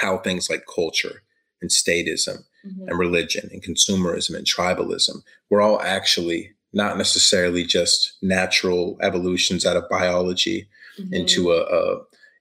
[0.00, 1.22] how things like culture
[1.60, 2.88] and statism mm-hmm.
[2.88, 9.76] and religion and consumerism and tribalism were all actually not necessarily just natural evolutions out
[9.76, 10.68] of biology
[10.98, 11.12] mm-hmm.
[11.14, 12.00] into a, a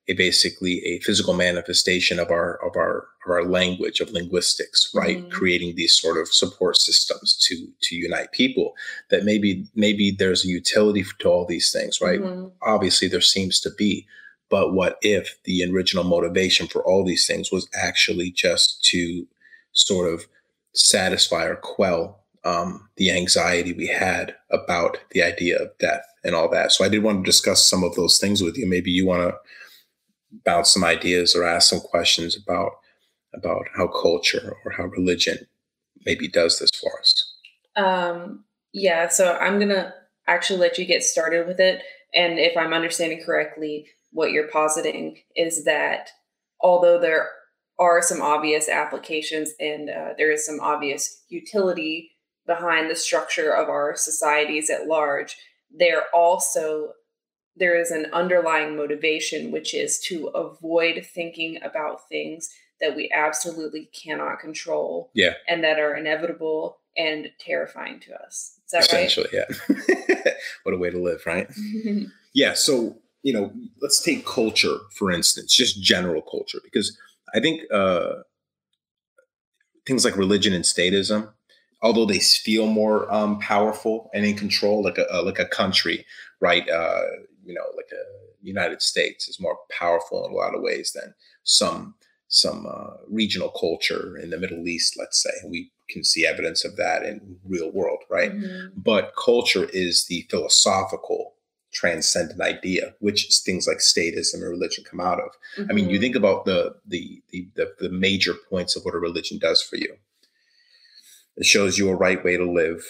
[0.10, 5.20] a basically a physical manifestation of our of our of our language of linguistics right
[5.20, 5.30] mm-hmm.
[5.30, 8.74] creating these sort of support systems to to unite people
[9.12, 12.48] that maybe maybe there's a utility to all these things right mm-hmm.
[12.64, 14.06] obviously there seems to be
[14.50, 19.28] but what if the original motivation for all these things was actually just to
[19.74, 20.26] sort of
[20.74, 26.50] satisfy or quell um, the anxiety we had about the idea of death and all
[26.50, 29.06] that so i did want to discuss some of those things with you maybe you
[29.06, 29.38] want to
[30.46, 32.72] bounce some ideas or ask some questions about
[33.34, 35.38] about how culture or how religion
[36.06, 37.34] maybe does this for us.
[37.76, 39.94] Um, yeah, so I'm gonna
[40.28, 41.84] actually let you get started with it.
[42.14, 46.10] And if I'm understanding correctly, what you're positing is that
[46.62, 47.30] although there
[47.80, 52.12] are some obvious applications and uh, there is some obvious utility
[52.46, 55.38] behind the structure of our societies at large,
[55.72, 56.94] there also
[57.60, 63.90] there is an underlying motivation, which is to avoid thinking about things that we absolutely
[63.94, 65.34] cannot control yeah.
[65.48, 68.58] and that are inevitable and terrifying to us.
[68.66, 69.46] Is that Essentially, right?
[69.70, 70.32] yeah.
[70.64, 71.48] what a way to live, right?
[72.34, 72.54] yeah.
[72.54, 76.98] So, you know, let's take culture, for instance, just general culture, because
[77.36, 78.14] I think uh,
[79.86, 81.34] things like religion and statism,
[81.82, 86.06] although they feel more um, powerful and in control, like a, a like a country,
[86.40, 86.68] right?
[86.70, 87.02] Uh,
[87.50, 88.04] you know, like a
[88.46, 91.96] United States is more powerful in a lot of ways than some
[92.28, 95.32] some uh, regional culture in the Middle East, let's say.
[95.48, 98.32] We can see evidence of that in real world, right?
[98.32, 98.80] Mm-hmm.
[98.80, 101.34] But culture is the philosophical
[101.72, 105.32] transcendent idea, which things like statism and religion come out of.
[105.58, 105.72] Mm-hmm.
[105.72, 106.04] I mean, you mm-hmm.
[106.04, 109.78] think about the, the the the the major points of what a religion does for
[109.78, 109.96] you.
[111.36, 112.84] It shows you a right way to live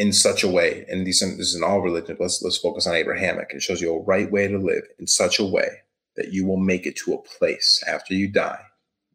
[0.00, 2.16] in such a way, and these this is in all religion.
[2.18, 3.50] Let's let's focus on Abrahamic.
[3.50, 5.68] It shows you a right way to live in such a way
[6.16, 8.64] that you will make it to a place after you die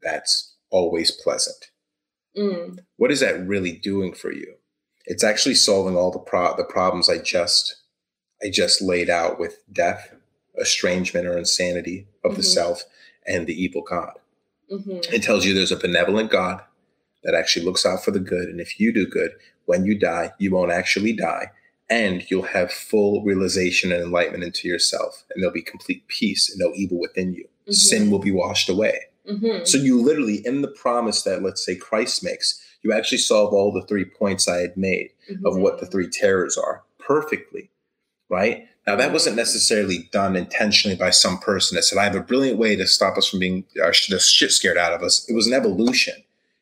[0.03, 1.71] that's always pleasant.
[2.37, 2.77] Mm.
[2.97, 4.53] What is that really doing for you?
[5.05, 7.77] It's actually solving all the pro- the problems I just
[8.43, 10.13] I just laid out with death,
[10.61, 12.37] estrangement, or insanity of mm-hmm.
[12.37, 12.83] the self,
[13.25, 14.13] and the evil God.
[14.71, 15.13] Mm-hmm.
[15.15, 16.61] It tells you there's a benevolent God
[17.23, 19.31] that actually looks out for the good, and if you do good,
[19.65, 21.51] when you die, you won't actually die,
[21.89, 26.59] and you'll have full realization and enlightenment into yourself, and there'll be complete peace and
[26.59, 27.43] no evil within you.
[27.43, 27.71] Mm-hmm.
[27.71, 28.99] Sin will be washed away.
[29.29, 29.65] Mm-hmm.
[29.65, 33.71] So you literally, in the promise that let's say Christ makes, you actually solve all
[33.71, 35.45] the three points I had made mm-hmm.
[35.45, 37.71] of what the three terrors are perfectly,
[38.29, 38.67] right?
[38.85, 42.59] Now that wasn't necessarily done intentionally by some person that said, "I have a brilliant
[42.59, 45.47] way to stop us from being uh, the shit scared out of us." It was
[45.47, 46.13] an evolution.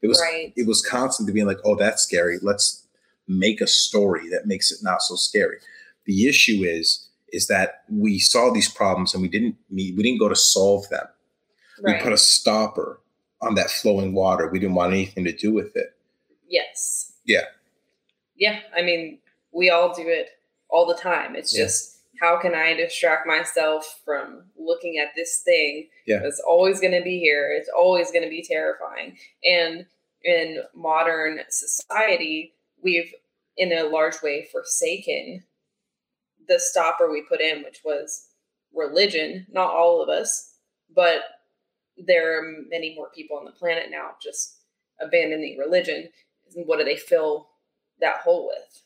[0.02, 0.54] It was right.
[0.56, 2.40] it was constantly being like, "Oh, that's scary.
[2.42, 2.83] Let's
[3.28, 5.58] make a story that makes it not so scary."
[6.06, 10.30] The issue is is that we saw these problems and we didn't we didn't go
[10.30, 11.08] to solve them.
[11.82, 11.98] Right.
[11.98, 13.00] We put a stopper
[13.42, 14.48] on that flowing water.
[14.48, 15.96] We didn't want anything to do with it.
[16.48, 17.14] Yes.
[17.26, 17.46] Yeah.
[18.38, 18.60] Yeah.
[18.76, 19.20] I mean,
[19.52, 20.30] we all do it
[20.70, 21.36] all the time.
[21.36, 21.66] It's yeah.
[21.66, 26.20] just how can I distract myself from looking at this thing yeah.
[26.20, 27.52] that's always going to be here?
[27.58, 29.18] It's always going to be terrifying.
[29.44, 29.86] And
[30.24, 33.14] in modern society, we've
[33.58, 35.44] in a large way forsaken
[36.48, 38.28] the stopper we put in, which was
[38.74, 39.46] religion.
[39.52, 40.56] Not all of us,
[40.94, 41.22] but
[41.98, 44.58] there are many more people on the planet now just
[45.00, 46.10] abandoning religion.
[46.56, 47.50] What do they fill
[48.00, 48.82] that hole with?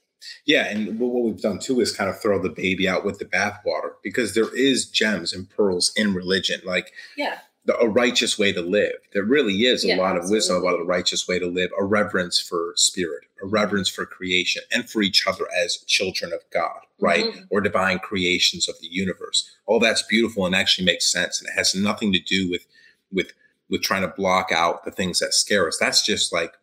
[0.46, 3.26] Yeah, and what we've done too is kind of throw the baby out with the
[3.26, 6.60] bathwater because there is gems and pearls in religion.
[6.66, 8.96] Like, yeah, the, a righteous way to live.
[9.14, 11.84] There really is a yeah, lot of wisdom about a righteous way to live, a
[11.84, 16.80] reverence for spirit, a reverence for creation, and for each other as children of God,
[17.00, 17.26] right?
[17.26, 17.44] Mm-hmm.
[17.52, 19.54] Or divine creations of the universe.
[19.66, 22.66] All that's beautiful and actually makes sense, and it has nothing to do with
[23.12, 23.34] with
[23.70, 25.78] with trying to block out the things that scare us.
[25.78, 26.54] That's just like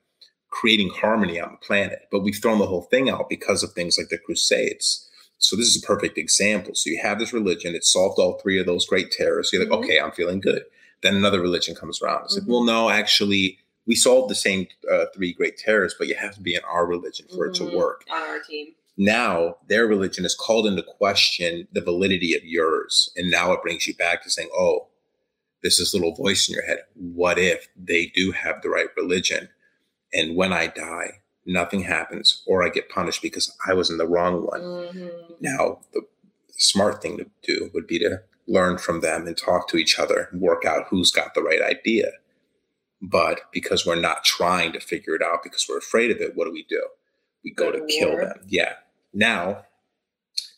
[0.49, 2.09] creating harmony on the planet.
[2.11, 5.07] But we've thrown the whole thing out because of things like the Crusades.
[5.37, 6.75] So this is a perfect example.
[6.75, 9.51] So you have this religion, it solved all three of those great terrors.
[9.53, 9.85] You're like, mm-hmm.
[9.85, 10.63] okay, I'm feeling good.
[11.05, 12.25] Then another religion comes around.
[12.25, 12.51] It's mm-hmm.
[12.51, 16.35] like, well, no, actually, we solved the same uh, three great terrors, but you have
[16.35, 17.51] to be in our religion for mm-hmm.
[17.51, 17.77] it to mm-hmm.
[17.77, 18.05] work.
[18.11, 18.69] On our team.
[18.97, 23.11] Now their religion is called into question the validity of yours.
[23.17, 24.87] And now it brings you back to saying, oh,
[25.63, 26.79] there's this little voice in your head.
[26.95, 29.49] What if they do have the right religion?
[30.13, 34.07] And when I die, nothing happens or I get punished because I was in the
[34.07, 34.61] wrong one.
[34.61, 35.09] Mm-hmm.
[35.41, 36.03] Now, the
[36.51, 40.29] smart thing to do would be to learn from them and talk to each other
[40.31, 42.11] and work out who's got the right idea.
[43.01, 46.47] But because we're not trying to figure it out because we're afraid of it, what
[46.47, 46.83] do we do?
[47.43, 48.41] We go to kill them.
[48.49, 48.75] Yeah.
[49.13, 49.65] Now,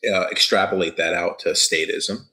[0.09, 2.27] uh, extrapolate that out to statism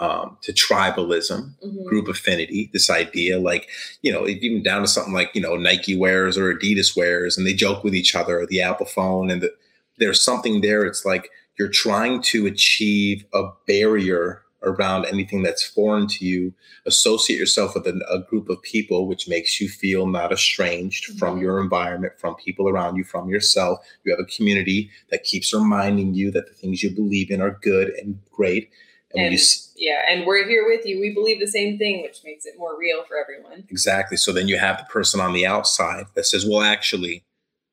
[0.00, 1.84] um, to tribalism, mm-hmm.
[1.84, 3.68] group affinity, this idea, like,
[4.02, 7.46] you know, even down to something like, you know, Nike wears or Adidas wears, and
[7.46, 9.52] they joke with each other, or the Apple phone, and the,
[9.98, 10.84] there's something there.
[10.84, 16.52] It's like you're trying to achieve a barrier around anything that's foreign to you,
[16.86, 21.18] associate yourself with a, a group of people, which makes you feel not estranged mm-hmm.
[21.18, 23.78] from your environment, from people around you, from yourself.
[24.04, 27.58] You have a community that keeps reminding you that the things you believe in are
[27.62, 28.70] good and great
[29.12, 29.40] and, and you,
[29.76, 31.00] yeah, and we're here with you.
[31.00, 33.64] We believe the same thing, which makes it more real for everyone.
[33.70, 34.16] Exactly.
[34.16, 37.24] So then you have the person on the outside that says, well, actually,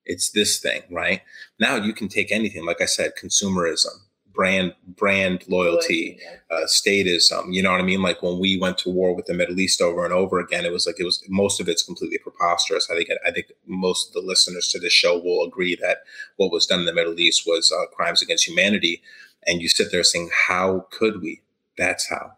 [0.06, 1.21] it's this thing, right?
[1.60, 3.95] Now you can take anything, like I said, consumerism,
[4.36, 6.19] brand brand loyalty,
[6.52, 7.54] uh, statism.
[7.54, 8.02] You know what I mean?
[8.02, 10.71] Like when we went to war with the Middle East over and over again, it
[10.71, 12.89] was like it was most of it's completely preposterous.
[12.91, 16.00] I think I think most of the listeners to this show will agree that
[16.36, 19.02] what was done in the Middle East was uh, crimes against humanity
[19.45, 21.41] and you sit there saying, How could we?
[21.78, 22.34] That's how.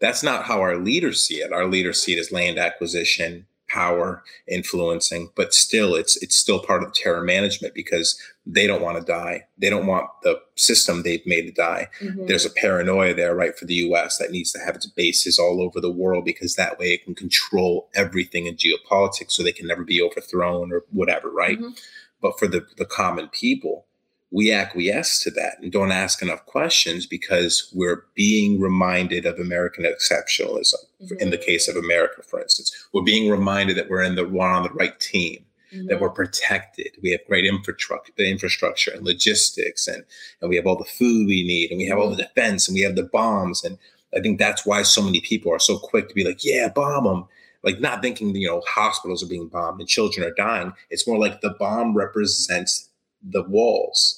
[0.00, 1.52] That's not how our leaders see it.
[1.52, 6.82] Our leaders see it as land acquisition, power influencing, but still it's it's still part
[6.82, 9.44] of terror management because they don't want to die.
[9.58, 11.88] They don't want the system they've made to die.
[12.00, 12.26] Mm-hmm.
[12.26, 15.60] There's a paranoia there, right, for the US that needs to have its bases all
[15.62, 19.66] over the world because that way it can control everything in geopolitics so they can
[19.66, 21.58] never be overthrown or whatever, right?
[21.58, 21.72] Mm-hmm.
[22.20, 23.86] But for the, the common people,
[24.30, 29.84] we acquiesce to that and don't ask enough questions because we're being reminded of American
[29.84, 30.74] exceptionalism.
[31.02, 31.20] Mm-hmm.
[31.20, 34.46] In the case of America, for instance, we're being reminded that we're in the we're
[34.46, 35.86] on the right team, mm-hmm.
[35.86, 36.96] that we're protected.
[37.02, 40.04] We have great infrastructure, infrastructure and logistics, and
[40.40, 42.34] and we have all the food we need, and we have all the mm-hmm.
[42.34, 43.64] defense, and we have the bombs.
[43.64, 43.78] And
[44.14, 47.04] I think that's why so many people are so quick to be like, "Yeah, bomb
[47.04, 47.24] them."
[47.64, 50.72] Like not thinking, you know, hospitals are being bombed and children are dying.
[50.90, 52.88] It's more like the bomb represents
[53.20, 54.17] the walls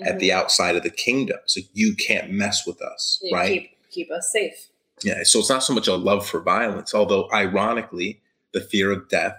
[0.00, 0.08] mm-hmm.
[0.08, 0.38] at the mm-hmm.
[0.38, 1.38] outside of the kingdom.
[1.46, 3.48] So you can't mess with us, you right?
[3.48, 4.68] Keep, keep us safe.
[5.02, 5.22] Yeah.
[5.24, 8.20] So it's not so much a love for violence, although ironically,
[8.52, 9.36] the fear of death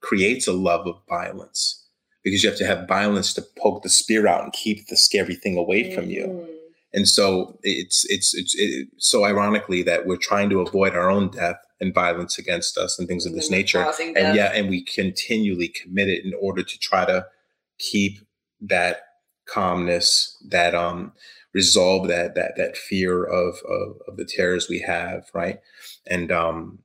[0.00, 1.86] creates a love of violence
[2.24, 5.34] because you have to have violence to poke the spear out and keep the scary
[5.34, 5.94] thing away mm-hmm.
[5.94, 6.26] from you.
[6.26, 6.52] Mm-hmm.
[6.92, 11.30] And so it's it's it's it, so ironically that we're trying to avoid our own
[11.30, 13.86] death and violence against us and things of this nature.
[14.00, 17.26] And yeah, and we continually commit it in order to try to
[17.78, 18.18] keep
[18.62, 19.02] that
[19.52, 21.12] calmness, that um
[21.54, 25.60] resolve that that that fear of of, of the terrors we have, right?
[26.06, 26.80] And um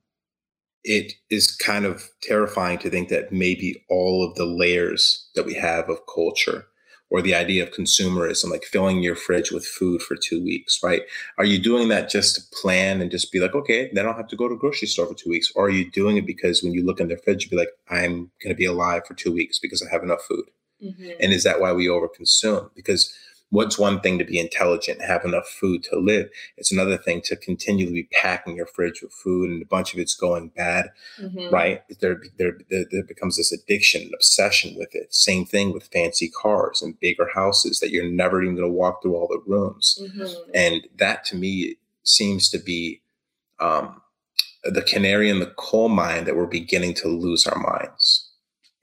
[0.84, 5.54] it is kind of terrifying to think that maybe all of the layers that we
[5.54, 6.66] have of culture
[7.10, 11.02] or the idea of consumerism, like filling your fridge with food for two weeks, right?
[11.38, 14.26] Are you doing that just to plan and just be like, okay, then I'll have
[14.28, 15.52] to go to the grocery store for two weeks?
[15.54, 17.70] Or are you doing it because when you look in the fridge, you be like,
[17.88, 20.46] I'm going to be alive for two weeks because I have enough food?
[20.82, 21.10] Mm-hmm.
[21.20, 22.70] And is that why we overconsume?
[22.74, 23.12] Because
[23.50, 26.28] what's one thing to be intelligent, and have enough food to live?
[26.56, 30.00] It's another thing to continually be packing your fridge with food and a bunch of
[30.00, 31.54] it's going bad, mm-hmm.
[31.54, 31.82] right?
[32.00, 35.14] There, there, there becomes this addiction, an obsession with it.
[35.14, 39.02] Same thing with fancy cars and bigger houses that you're never even going to walk
[39.02, 39.98] through all the rooms.
[40.02, 40.50] Mm-hmm.
[40.54, 43.00] And that to me seems to be
[43.60, 44.02] um,
[44.64, 48.28] the canary in the coal mine that we're beginning to lose our minds.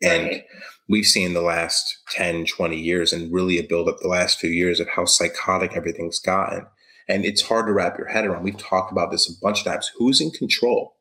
[0.01, 0.45] And right
[0.93, 4.51] we've seen the last 10, 20 years and really a build up the last few
[4.51, 6.67] years of how psychotic everything's gotten.
[7.09, 8.43] And it's hard to wrap your head around.
[8.43, 9.91] We've talked about this a bunch of times.
[9.97, 10.95] Who's in control?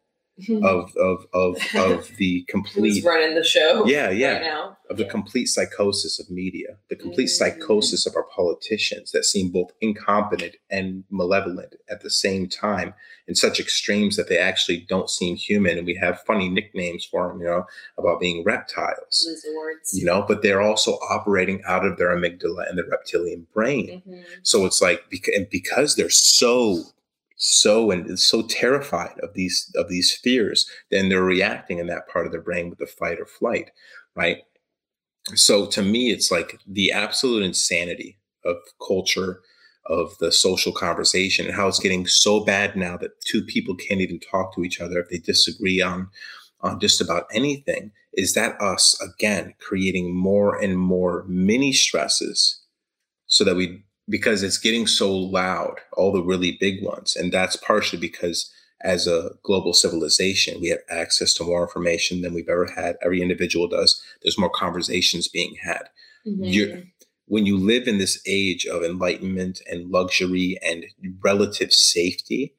[0.63, 3.87] Of of of of the complete Who's running the show.
[3.87, 4.35] Yeah, yeah.
[4.35, 4.77] Right now.
[4.91, 7.59] Of the complete psychosis of media, the complete mm-hmm.
[7.59, 12.93] psychosis of our politicians that seem both incompetent and malevolent at the same time
[13.27, 15.79] in such extremes that they actually don't seem human.
[15.79, 17.65] And we have funny nicknames for them, you know,
[17.97, 19.27] about being reptiles.
[19.27, 19.95] Lizards.
[19.99, 24.03] You know, but they're also operating out of their amygdala and the reptilian brain.
[24.07, 24.23] Mm-hmm.
[24.43, 25.05] So it's like
[25.51, 26.83] because they're so
[27.45, 32.25] so and so terrified of these of these fears then they're reacting in that part
[32.25, 33.71] of their brain with the fight or flight
[34.15, 34.39] right?
[35.35, 39.41] So to me it's like the absolute insanity of culture
[39.87, 44.01] of the social conversation and how it's getting so bad now that two people can't
[44.01, 46.09] even talk to each other if they disagree on
[46.61, 52.61] on just about anything is that us again creating more and more mini stresses
[53.27, 57.17] so that we because it's getting so loud, all the really big ones.
[57.17, 62.35] And that's partially because as a global civilization, we have access to more information than
[62.35, 62.97] we've ever had.
[63.03, 64.03] Every individual does.
[64.23, 65.89] There's more conversations being had.
[66.27, 66.45] Mm-hmm.
[67.27, 70.85] when you live in this age of enlightenment and luxury and
[71.21, 72.55] relative safety,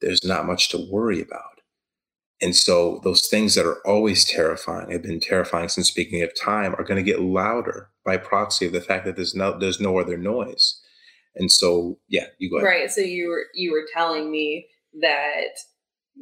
[0.00, 1.60] there's not much to worry about.
[2.42, 6.74] And so those things that are always terrifying, have been terrifying since speaking of time,
[6.74, 9.98] are going to get louder by proxy of the fact that there's no there's no
[9.98, 10.79] other noise.
[11.36, 12.66] And so, yeah, you go ahead.
[12.66, 12.90] Right.
[12.90, 14.66] So you were you were telling me
[15.00, 15.58] that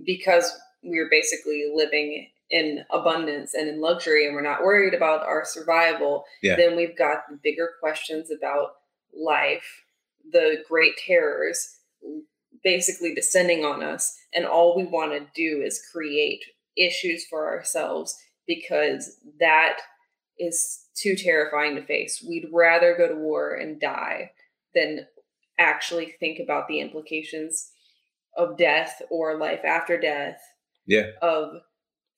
[0.05, 5.44] because we're basically living in abundance and in luxury and we're not worried about our
[5.44, 6.57] survival, yeah.
[6.57, 8.77] then we've got bigger questions about
[9.14, 9.83] life,
[10.33, 11.77] the great terrors
[12.64, 16.44] basically descending on us and all we want to do is create
[16.77, 18.16] issues for ourselves
[18.47, 19.79] because that
[20.38, 22.24] is too terrifying to face.
[22.26, 24.33] We'd rather go to war and die
[24.75, 25.07] than
[25.59, 27.71] actually think about the implications
[28.37, 30.41] of death or life after death.
[30.87, 31.11] Yeah.
[31.21, 31.61] Of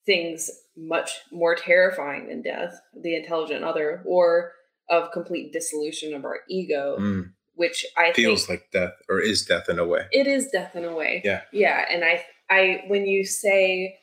[0.05, 4.53] things much more terrifying than death, the intelligent other, or
[4.89, 7.31] of complete dissolution of our ego, mm.
[7.55, 10.05] which I feels like death or is death in a way.
[10.11, 11.21] It is death in a way.
[11.23, 11.41] Yeah.
[11.51, 11.85] Yeah.
[11.89, 13.97] And I I when you say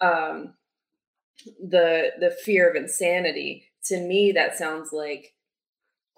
[0.00, 0.54] um
[1.60, 5.32] the the fear of insanity, to me that sounds like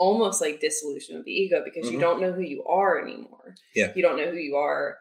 [0.00, 1.94] almost like dissolution of the ego because mm-hmm.
[1.94, 3.54] you don't know who you are anymore.
[3.76, 3.92] Yeah.
[3.94, 4.96] You don't know who you are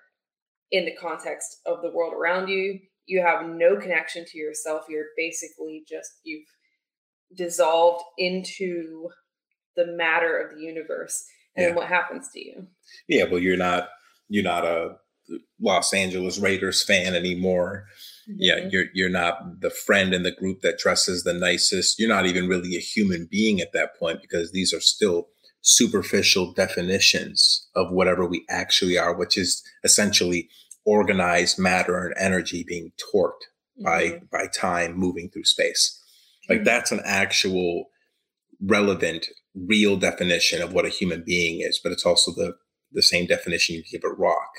[0.72, 2.80] in the context of the world around you.
[3.08, 4.84] you have no connection to yourself.
[4.88, 6.46] You're basically just, you've
[7.36, 9.10] dissolved into
[9.76, 11.26] the matter of the universe.
[11.56, 11.76] And yeah.
[11.76, 12.68] what happens to you?
[13.08, 13.90] Yeah, well, you're not,
[14.28, 14.98] you're not a
[15.60, 17.86] Los Angeles Raiders fan anymore.
[18.30, 18.38] Mm-hmm.
[18.40, 22.00] Yeah, you're you're not the friend in the group that dresses the nicest.
[22.00, 25.30] You're not even really a human being at that point because these are still
[25.62, 30.48] superficial definitions of whatever we actually are, which is essentially
[30.86, 33.32] organized matter and energy being torqued
[33.80, 33.86] mm-hmm.
[33.86, 36.00] by by time moving through space.
[36.48, 36.66] Like mm-hmm.
[36.66, 37.86] that's an actual
[38.62, 39.26] relevant,
[39.56, 42.56] real definition of what a human being is, but it's also the
[42.92, 44.52] the same definition you give a rock.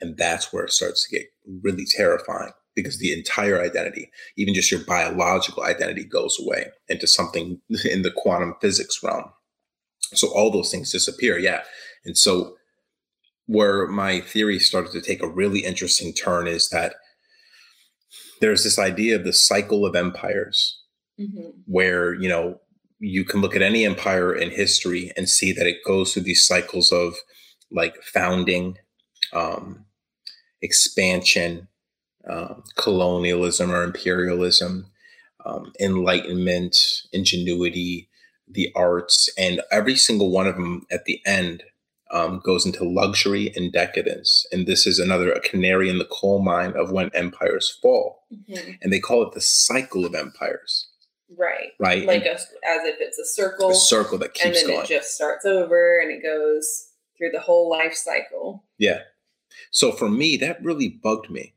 [0.00, 1.28] And that's where it starts to get
[1.62, 7.60] really terrifying because the entire identity, even just your biological identity, goes away into something
[7.90, 9.24] in the quantum physics realm.
[10.14, 11.38] So all those things disappear.
[11.38, 11.62] Yeah.
[12.04, 12.56] And so
[13.46, 16.94] where my theory started to take a really interesting turn is that
[18.40, 20.80] there's this idea of the cycle of empires
[21.20, 21.50] mm-hmm.
[21.66, 22.60] where, you know,
[22.98, 26.46] you can look at any empire in history and see that it goes through these
[26.46, 27.14] cycles of
[27.70, 28.76] like founding,
[29.32, 29.84] um,
[30.60, 31.68] expansion,
[32.28, 34.86] um, colonialism or imperialism,
[35.44, 36.76] um, enlightenment,
[37.12, 38.08] ingenuity,
[38.48, 41.64] the arts, and every single one of them at the end
[42.12, 44.46] um, goes into luxury and decadence.
[44.52, 48.24] And this is another a canary in the coal mine of when empires fall.
[48.32, 48.72] Mm-hmm.
[48.82, 50.88] And they call it the cycle of empires.
[51.36, 51.70] Right.
[51.80, 52.06] Right.
[52.06, 53.70] Like a, as if it's a circle.
[53.70, 54.84] A circle that keeps and then going.
[54.84, 58.64] It just starts over and it goes through the whole life cycle.
[58.76, 59.00] Yeah.
[59.70, 61.54] So for me, that really bugged me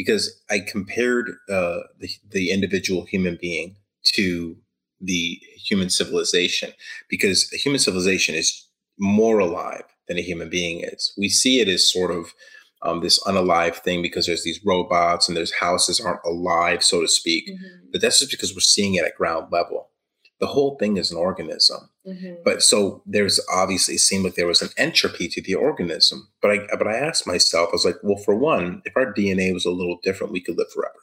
[0.00, 3.76] because I compared uh, the, the individual human being
[4.14, 4.56] to
[4.98, 6.72] the human civilization
[7.10, 8.66] because a human civilization is
[8.98, 11.12] more alive than a human being is.
[11.18, 12.32] We see it as sort of
[12.80, 17.08] um, this unalive thing because there's these robots and there's houses aren't alive, so to
[17.08, 17.46] speak.
[17.46, 17.90] Mm-hmm.
[17.92, 19.89] But that's just because we're seeing it at ground level.
[20.40, 21.90] The whole thing is an organism.
[22.06, 22.42] Mm-hmm.
[22.44, 26.28] But so there's obviously it seemed like there was an entropy to the organism.
[26.40, 29.52] But I but I asked myself, I was like, well, for one, if our DNA
[29.52, 30.94] was a little different, we could live forever.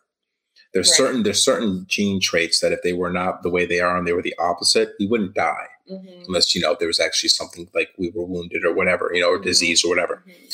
[0.74, 0.98] There's right.
[0.98, 4.08] certain there's certain gene traits that if they were not the way they are and
[4.08, 6.24] they were the opposite, we wouldn't die mm-hmm.
[6.28, 9.30] unless you know there was actually something like we were wounded or whatever, you know,
[9.30, 9.44] or mm-hmm.
[9.44, 10.24] disease or whatever.
[10.28, 10.46] Mm-hmm.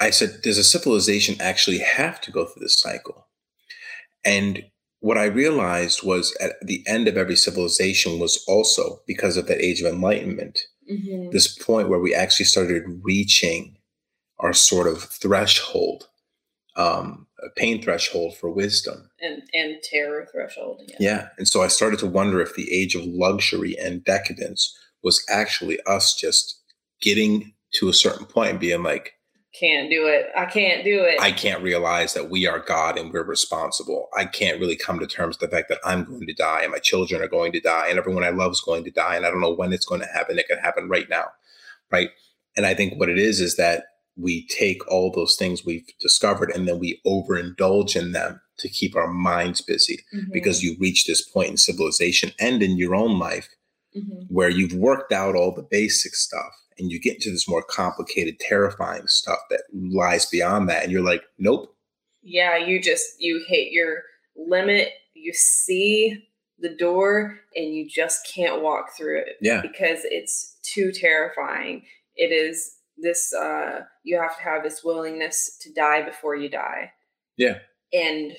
[0.00, 3.26] I said, does a civilization actually have to go through this cycle?
[4.24, 4.64] And
[5.00, 9.60] what I realized was at the end of every civilization was also because of that
[9.60, 11.30] age of enlightenment, mm-hmm.
[11.30, 13.76] this point where we actually started reaching
[14.40, 16.08] our sort of threshold
[16.78, 20.80] um, a pain threshold for wisdom and and terror threshold.
[20.88, 20.96] Yeah.
[20.98, 25.24] yeah, and so I started to wonder if the age of luxury and decadence was
[25.28, 26.60] actually us just
[27.00, 29.12] getting to a certain point and being like,
[29.58, 30.26] can't do it.
[30.36, 31.20] I can't do it.
[31.20, 34.08] I can't realize that we are God and we're responsible.
[34.16, 36.72] I can't really come to terms with the fact that I'm going to die and
[36.72, 39.26] my children are going to die and everyone I love is going to die and
[39.26, 40.38] I don't know when it's going to happen.
[40.38, 41.26] It could happen right now,
[41.90, 42.10] right?
[42.56, 43.84] And I think what it is is that
[44.16, 48.96] we take all those things we've discovered and then we overindulge in them to keep
[48.96, 50.32] our minds busy mm-hmm.
[50.32, 53.48] because you reach this point in civilization and in your own life
[53.96, 54.24] mm-hmm.
[54.28, 58.38] where you've worked out all the basic stuff and you get into this more complicated
[58.40, 61.74] terrifying stuff that lies beyond that and you're like nope.
[62.22, 64.02] Yeah you just you hit your
[64.36, 69.60] limit you see the door and you just can't walk through it yeah.
[69.60, 71.84] because it's too terrifying.
[72.16, 76.92] It is this uh you have to have this willingness to die before you die.
[77.36, 77.58] Yeah.
[77.92, 78.32] And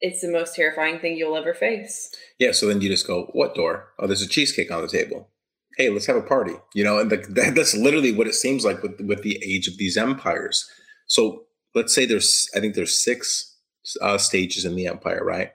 [0.00, 2.12] it's the most terrifying thing you'll ever face.
[2.38, 3.88] Yeah so then you just go what door?
[3.98, 5.28] Oh there's a cheesecake on the table
[5.76, 8.64] hey let's have a party you know and the, that, that's literally what it seems
[8.64, 10.68] like with with the age of these empires.
[11.06, 11.44] So
[11.74, 13.56] let's say there's i think there's six
[14.00, 15.52] uh, stages in the empire right?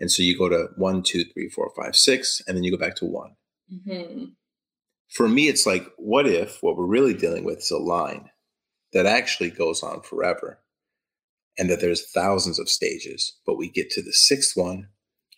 [0.00, 2.78] And so you go to one two three four five six and then you go
[2.78, 3.36] back to one.
[3.72, 4.24] Mm-hmm.
[5.08, 8.30] For me, it's like, what if what we're really dealing with is a line
[8.92, 10.60] that actually goes on forever
[11.58, 14.88] and that there's thousands of stages, but we get to the sixth one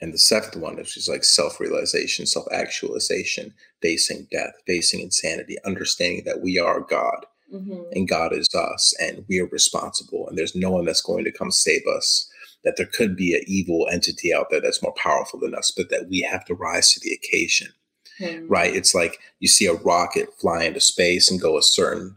[0.00, 5.56] and the seventh one, which is like self realization, self actualization, facing death, facing insanity,
[5.64, 7.82] understanding that we are God mm-hmm.
[7.92, 11.32] and God is us and we are responsible and there's no one that's going to
[11.32, 12.28] come save us.
[12.62, 15.88] That there could be an evil entity out there that's more powerful than us, but
[15.88, 17.68] that we have to rise to the occasion
[18.20, 18.46] mm-hmm.
[18.48, 18.74] right?
[18.74, 22.16] It's like you see a rocket fly into space and go a certain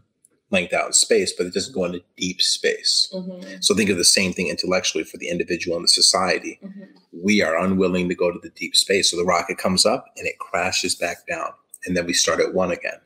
[0.54, 3.12] length out in space, but it doesn't go into deep space.
[3.14, 3.58] Mm-hmm.
[3.60, 6.60] So think of the same thing intellectually for the individual and the society.
[6.64, 6.84] Mm-hmm.
[7.12, 9.12] We are unwilling to go to the deep space.
[9.12, 11.50] So the rocket comes up and it crashes back down.
[11.86, 13.00] And then we start at one again.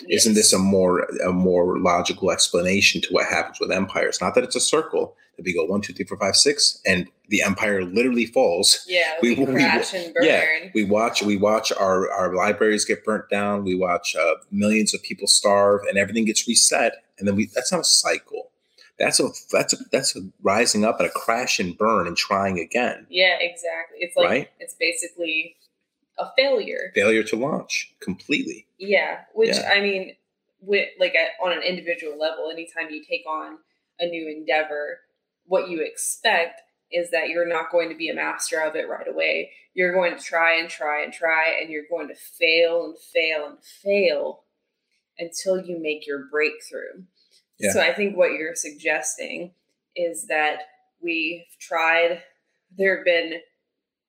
[0.00, 0.22] Yes.
[0.22, 4.20] Isn't this a more a more logical explanation to what happens with empires?
[4.20, 7.08] Not that it's a circle that we go one, two, three, four, five, six, and
[7.28, 8.84] the empire literally falls.
[8.88, 10.24] Yeah, we, we crash we, and burn.
[10.24, 13.64] Yeah, we watch we watch our our libraries get burnt down.
[13.64, 16.94] We watch uh, millions of people starve, and everything gets reset.
[17.18, 18.50] And then we that's not a cycle.
[18.98, 22.58] That's a that's a that's a rising up and a crash and burn and trying
[22.58, 23.06] again.
[23.08, 23.98] Yeah, exactly.
[24.00, 24.50] It's like right?
[24.60, 25.56] it's basically
[26.22, 26.92] a failure.
[26.94, 28.66] Failure to launch completely.
[28.78, 29.70] Yeah, which yeah.
[29.72, 30.16] I mean,
[30.60, 33.58] with like at, on an individual level, anytime you take on
[33.98, 35.00] a new endeavor,
[35.46, 39.08] what you expect is that you're not going to be a master of it right
[39.08, 39.50] away.
[39.74, 43.46] You're going to try and try and try, and you're going to fail and fail
[43.46, 44.44] and fail
[45.18, 47.04] until you make your breakthrough.
[47.58, 47.72] Yeah.
[47.72, 49.52] So I think what you're suggesting
[49.96, 50.58] is that
[51.02, 52.22] we've tried,
[52.76, 53.40] there have been,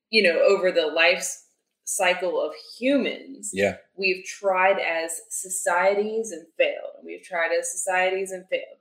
[0.10, 1.38] you know, over the life
[1.86, 6.96] cycle of humans, yeah, we've tried as societies and failed.
[6.98, 8.78] and We've tried as societies and failed.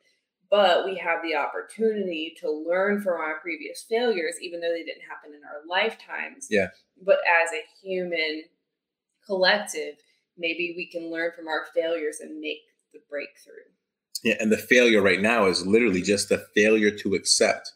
[0.50, 5.08] But we have the opportunity to learn from our previous failures, even though they didn't
[5.08, 6.48] happen in our lifetimes.
[6.50, 6.66] Yeah.
[7.02, 8.42] But as a human
[9.24, 9.94] collective,
[10.36, 12.60] maybe we can learn from our failures and make
[12.92, 13.64] the breakthrough.
[14.22, 17.72] Yeah, and the failure right now is literally just the failure to accept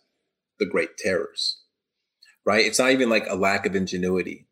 [0.58, 1.62] the great terrors.
[2.44, 2.66] Right?
[2.66, 4.46] It's not even like a lack of ingenuity,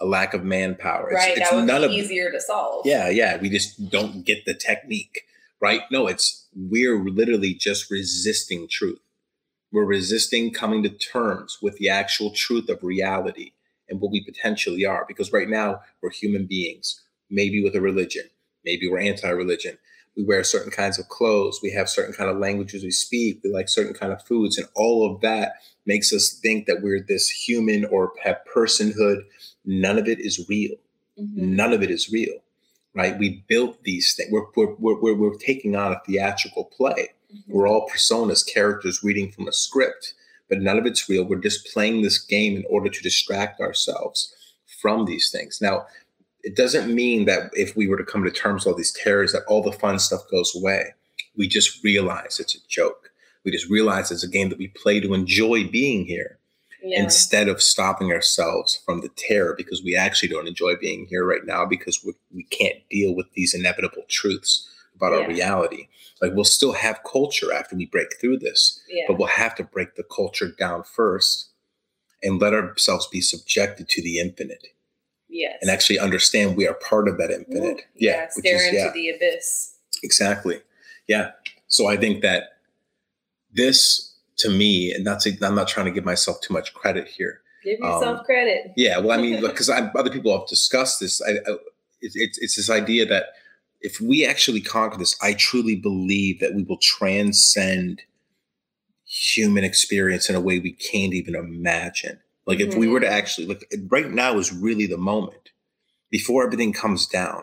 [0.00, 1.10] a lack of manpower.
[1.12, 2.86] Right, it's, that would none be of, easier to solve.
[2.86, 3.36] Yeah, yeah.
[3.38, 5.22] We just don't get the technique.
[5.60, 5.82] Right?
[5.90, 9.00] No, it's we're literally just resisting truth.
[9.72, 13.52] We're resisting coming to terms with the actual truth of reality
[13.88, 15.04] and what we potentially are.
[15.06, 18.24] Because right now we're human beings, maybe with a religion,
[18.64, 19.78] maybe we're anti-religion,
[20.18, 23.50] we wear certain kinds of clothes we have certain kind of languages we speak we
[23.50, 25.54] like certain kind of foods and all of that
[25.86, 29.22] makes us think that we're this human or have personhood
[29.68, 30.76] none of it is real
[31.18, 31.56] mm-hmm.
[31.56, 32.34] none of it is real
[32.94, 37.52] right we built these things we're, we're, we're, we're taking on a theatrical play mm-hmm.
[37.52, 40.14] we're all personas characters reading from a script
[40.48, 44.34] but none of it's real we're just playing this game in order to distract ourselves
[44.80, 45.86] from these things now
[46.42, 49.32] it doesn't mean that if we were to come to terms with all these terrors
[49.32, 50.94] that all the fun stuff goes away.
[51.36, 53.10] We just realize it's a joke.
[53.44, 56.38] We just realize it's a game that we play to enjoy being here
[56.82, 57.02] yeah.
[57.02, 61.44] instead of stopping ourselves from the terror because we actually don't enjoy being here right
[61.44, 65.18] now because we, we can't deal with these inevitable truths about yeah.
[65.18, 65.88] our reality.
[66.20, 69.04] Like we'll still have culture after we break through this, yeah.
[69.06, 71.50] but we'll have to break the culture down first
[72.22, 74.68] and let ourselves be subjected to the infinite
[75.28, 75.58] Yes.
[75.60, 77.78] And actually understand we are part of that infinite.
[77.78, 78.12] Ooh, yeah.
[78.12, 79.76] yeah stare is, into the abyss.
[80.02, 80.60] Exactly.
[81.06, 81.32] Yeah.
[81.66, 82.58] So I think that
[83.52, 84.07] this
[84.38, 87.40] to me, and to, I'm not trying to give myself too much credit here.
[87.64, 88.72] Give yourself um, credit.
[88.76, 88.98] Yeah.
[88.98, 91.20] Well, I mean, because other people have discussed this.
[91.22, 91.52] I, I,
[92.00, 93.26] it, it's, it's this idea that
[93.80, 98.02] if we actually conquer this, I truly believe that we will transcend
[99.04, 102.20] human experience in a way we can't even imagine.
[102.46, 102.80] Like if mm-hmm.
[102.80, 103.14] we were to mm-hmm.
[103.14, 105.50] actually look right now is really the moment
[106.10, 107.42] before everything comes down.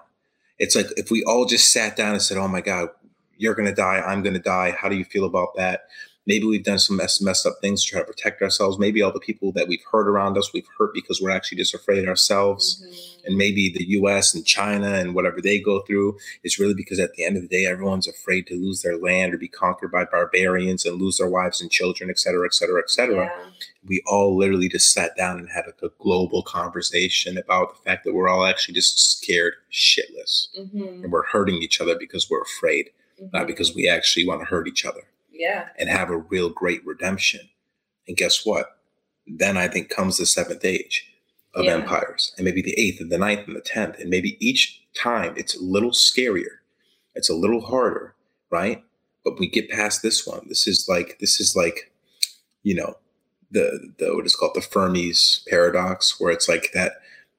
[0.58, 2.90] It's like if we all just sat down and said, "Oh my God,
[3.38, 4.00] you're going to die.
[4.00, 4.72] I'm going to die.
[4.72, 5.82] How do you feel about that?"
[6.28, 8.80] Maybe we've done some mess, messed up things to try to protect ourselves.
[8.80, 11.76] Maybe all the people that we've hurt around us, we've hurt because we're actually just
[11.76, 12.82] afraid ourselves.
[12.82, 13.28] Mm-hmm.
[13.28, 17.14] And maybe the US and China and whatever they go through is really because at
[17.14, 20.06] the end of the day, everyone's afraid to lose their land or be conquered by
[20.06, 23.26] barbarians and lose their wives and children, et cetera, et cetera, et cetera.
[23.26, 23.50] Yeah.
[23.88, 28.04] We all literally just sat down and had a, a, global conversation about the fact
[28.04, 30.48] that we're all actually just scared shitless.
[30.58, 31.04] Mm-hmm.
[31.04, 32.90] And we're hurting each other because we're afraid,
[33.22, 33.30] mm-hmm.
[33.32, 35.04] not because we actually want to hurt each other
[35.36, 35.70] yeah.
[35.78, 37.50] and have a real great redemption.
[38.08, 38.78] And guess what?
[39.28, 41.12] Then i think comes the seventh age
[41.56, 41.74] of yeah.
[41.74, 45.34] empires and maybe the eighth and the ninth and the tenth and maybe each time
[45.36, 46.60] it's a little scarier
[47.16, 48.16] it's a little harder
[48.56, 48.84] right?
[49.24, 50.46] But we get past this one.
[50.48, 51.92] This is like this is like
[52.64, 52.96] you know
[53.52, 54.56] the the what is called?
[54.56, 56.94] The fermi's paradox where it's like that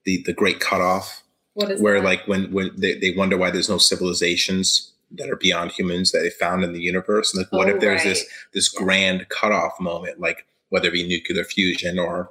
[0.04, 1.22] the the great cutoff
[1.54, 2.04] what is where that?
[2.04, 6.20] like when when they, they wonder why there's no civilizations that are beyond humans that
[6.20, 7.32] they found in the universe.
[7.32, 8.10] And like, what oh, if there's right.
[8.10, 8.84] this this yeah.
[8.84, 12.30] grand cutoff moment, like whether it be nuclear fusion or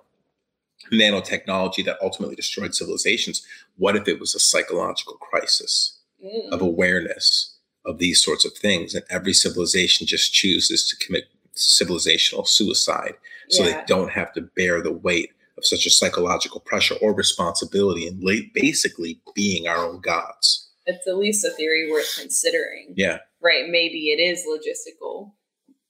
[0.91, 3.45] nanotechnology that ultimately destroyed civilizations?
[3.77, 6.49] What if it was a psychological crisis mm.
[6.51, 7.55] of awareness
[7.85, 13.13] of these sorts of things, and every civilization just chooses to commit civilizational suicide,
[13.49, 13.71] so yeah.
[13.71, 18.21] they don't have to bear the weight of such a psychological pressure or responsibility, and
[18.53, 22.93] basically being our own gods it's at least a theory worth considering.
[22.95, 23.19] Yeah.
[23.41, 23.69] Right.
[23.69, 25.31] Maybe it is logistical,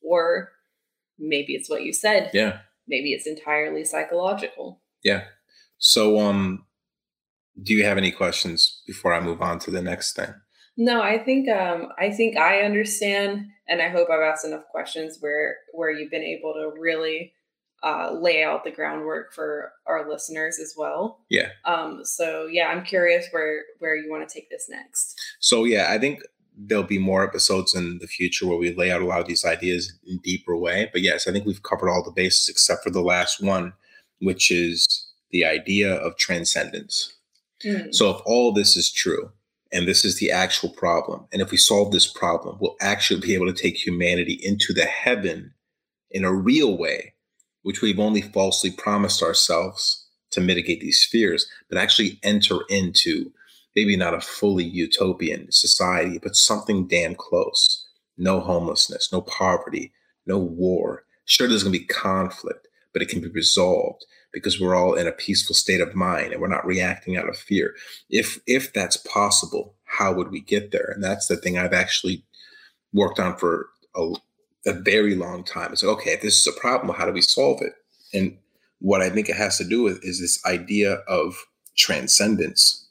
[0.02, 0.52] or
[1.20, 2.32] maybe it's what you said.
[2.34, 2.60] Yeah.
[2.88, 4.82] Maybe it's entirely psychological.
[5.04, 5.24] Yeah.
[5.78, 6.66] So, um,
[7.62, 10.34] do you have any questions before I move on to the next thing?
[10.78, 15.18] No, I think um, I think I understand, and I hope I've asked enough questions
[15.22, 17.34] where where you've been able to really
[17.86, 21.22] uh, lay out the groundwork for our listeners as well.
[21.30, 21.50] Yeah.
[21.64, 22.04] Um.
[22.04, 25.22] So yeah, I'm curious where where you want to take this next.
[25.40, 26.22] So yeah, I think
[26.58, 29.46] there'll be more episodes in the future where we lay out a lot of these
[29.46, 30.90] ideas in deeper way.
[30.92, 33.74] But yes, I think we've covered all the bases except for the last one,
[34.20, 37.14] which is the idea of transcendence.
[37.64, 37.94] Mm.
[37.94, 39.32] So if all this is true,
[39.72, 43.34] and this is the actual problem, and if we solve this problem, we'll actually be
[43.34, 45.54] able to take humanity into the heaven
[46.12, 47.15] in a real way,
[47.66, 53.32] which we've only falsely promised ourselves to mitigate these fears, but actually enter into
[53.76, 57.84] maybe not a fully utopian society, but something damn close.
[58.20, 59.92] No homelessness, no poverty,
[60.28, 61.06] no war.
[61.26, 65.08] Sure, there's going to be conflict, but it can be resolved because we're all in
[65.08, 67.74] a peaceful state of mind and we're not reacting out of fear.
[68.12, 70.92] If if that's possible, how would we get there?
[70.94, 72.24] And that's the thing I've actually
[72.94, 74.14] worked on for a,
[74.66, 75.72] a very long time.
[75.72, 77.74] It's like, okay, if this is a problem, how do we solve it?
[78.14, 78.38] And
[78.80, 81.36] what I think it has to do with is this idea of
[81.78, 82.88] transcendence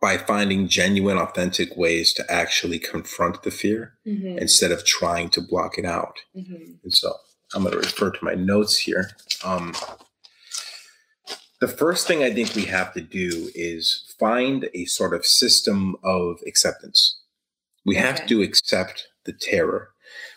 [0.00, 4.38] by finding genuine, authentic ways to actually confront the fear mm-hmm.
[4.38, 6.16] instead of trying to block it out.
[6.36, 6.72] Mm-hmm.
[6.82, 7.14] And so
[7.54, 9.10] I'm going to refer to my notes here.
[9.44, 9.74] Um,
[11.60, 15.94] the first thing I think we have to do is find a sort of system
[16.02, 17.20] of acceptance.
[17.86, 18.04] We okay.
[18.04, 19.90] have to accept the terror.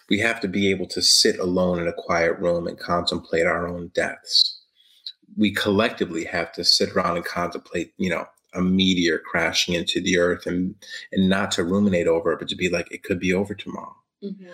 [0.10, 3.68] We have to be able to sit alone in a quiet room and contemplate our
[3.68, 4.62] own deaths.
[5.38, 10.18] We collectively have to sit around and contemplate, you know, a meteor crashing into the
[10.18, 10.76] earth and
[11.12, 13.96] and not to ruminate over it, but to be like, it could be over tomorrow.
[14.24, 14.46] Mm-hmm.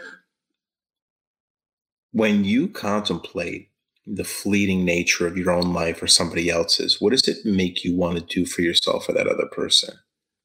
[2.13, 3.69] When you contemplate
[4.07, 7.95] the fleeting nature of your own life or somebody else's, what does it make you
[7.95, 9.95] want to do for yourself or that other person?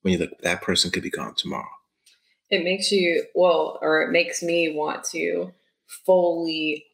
[0.03, 1.64] When you look, that person could be gone tomorrow.
[2.51, 5.53] It makes you, well, or it makes me want to
[6.05, 6.87] fully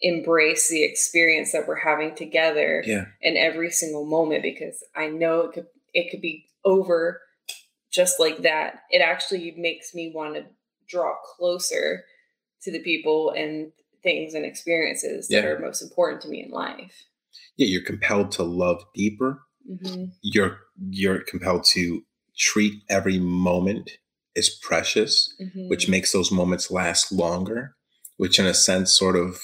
[0.00, 3.06] embrace the experience that we're having together yeah.
[3.20, 7.20] in every single moment because I know it could it could be over
[7.92, 8.80] just like that.
[8.90, 10.44] It actually makes me want to
[10.88, 12.04] draw closer
[12.62, 13.72] to the people and
[14.02, 17.04] things and experiences that are most important to me in life.
[17.56, 19.42] Yeah, you're compelled to love deeper.
[19.70, 20.06] Mm-hmm.
[20.22, 20.58] You're
[20.90, 22.02] you're compelled to
[22.36, 23.90] treat every moment
[24.36, 25.68] as precious, mm-hmm.
[25.68, 27.74] which makes those moments last longer.
[28.18, 29.40] Which, in a sense, sort of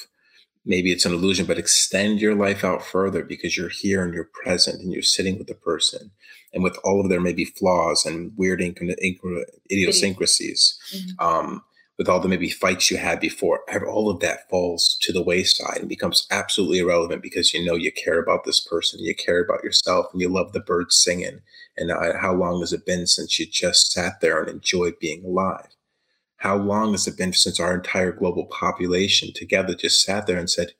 [0.64, 4.30] maybe it's an illusion, but extend your life out further because you're here and you're
[4.32, 6.12] present and you're sitting with the person
[6.52, 11.26] and with all of their maybe flaws and weird idiosyncrasies, mm-hmm.
[11.26, 11.62] um,
[11.98, 15.78] with all the maybe fights you had before, all of that falls to the wayside
[15.78, 19.64] and becomes absolutely irrelevant because you know you care about this person, you care about
[19.64, 21.40] yourself, and you love the birds singing.
[21.76, 25.24] And uh, how long has it been since you just sat there and enjoyed being
[25.24, 25.74] alive?
[26.36, 30.48] How long has it been since our entire global population together just sat there and
[30.48, 30.74] said,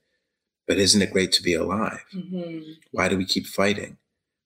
[0.69, 2.05] But isn't it great to be alive?
[2.15, 2.61] Mm-hmm.
[2.93, 3.99] Why do we keep fighting?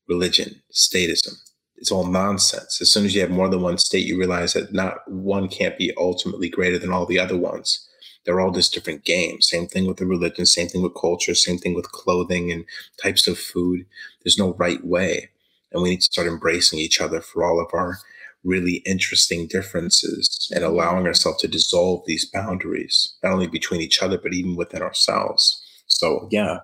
[0.09, 1.35] Religion, statism.
[1.83, 2.80] It's all nonsense.
[2.80, 5.76] As soon as you have more than one state, you realize that not one can't
[5.76, 7.89] be ultimately greater than all the other ones.
[8.24, 9.49] They're all just different games.
[9.49, 12.64] Same thing with the religion, same thing with culture, same thing with clothing and
[13.03, 13.85] types of food.
[14.22, 15.30] There's no right way.
[15.72, 17.99] And we need to start embracing each other for all of our
[18.45, 24.18] really interesting differences and allowing ourselves to dissolve these boundaries, not only between each other,
[24.18, 25.61] but even within ourselves.
[25.89, 26.59] So, yeah,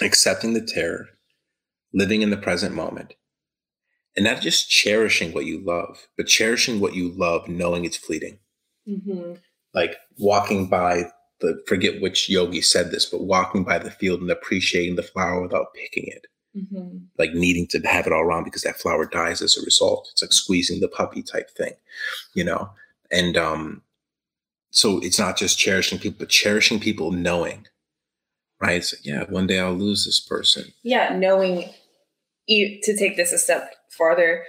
[0.00, 1.08] accepting the terror,
[1.92, 3.14] living in the present moment,
[4.16, 8.38] and not just cherishing what you love, but cherishing what you love, knowing it's fleeting.
[8.88, 9.34] Mm-hmm.
[9.74, 11.04] Like walking by
[11.40, 15.42] the, forget which yogi said this, but walking by the field and appreciating the flower
[15.42, 16.26] without picking it
[16.58, 16.98] mm-hmm.
[17.18, 20.08] like needing to have it all around because that flower dies as a result.
[20.12, 21.72] It's like squeezing the puppy type thing,
[22.34, 22.70] you know?
[23.10, 23.82] And um,
[24.70, 27.66] so it's not just cherishing people, but cherishing people knowing,
[28.60, 28.84] right?
[28.84, 30.72] So, yeah, one day I'll lose this person.
[30.82, 31.70] Yeah, knowing
[32.48, 34.44] to take this a step farther,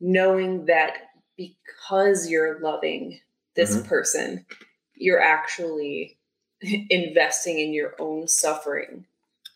[0.00, 0.92] knowing that
[1.36, 3.20] because you're loving
[3.56, 3.88] this mm-hmm.
[3.88, 4.46] person,
[4.94, 6.18] you're actually
[6.62, 9.06] investing in your own suffering.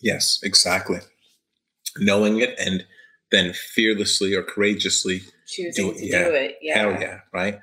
[0.01, 1.01] Yes, exactly
[1.99, 2.85] knowing it and
[3.31, 6.59] then fearlessly or courageously choosing do, to yeah, do it.
[6.63, 6.79] Yeah.
[6.79, 7.21] Hell yeah.
[7.33, 7.61] Right.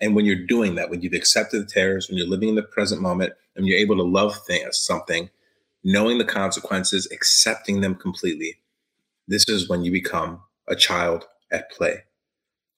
[0.00, 2.62] And when you're doing that, when you've accepted the terrors, when you're living in the
[2.62, 5.28] present moment, and you're able to love things, something,
[5.82, 8.56] knowing the consequences, accepting them completely,
[9.28, 12.02] this is when you become a child at play.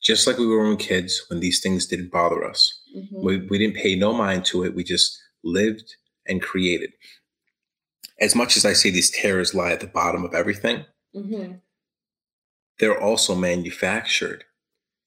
[0.02, 2.82] Just like we were when kids, when these things didn't bother us.
[2.96, 3.24] Mm-hmm.
[3.24, 4.74] We, we didn't pay no mind to it.
[4.74, 5.94] We just lived
[6.26, 6.90] and created.
[8.20, 10.84] As much as I say these terrors lie at the bottom of everything,
[11.14, 11.54] Mm-hmm.
[12.78, 14.44] They're also manufactured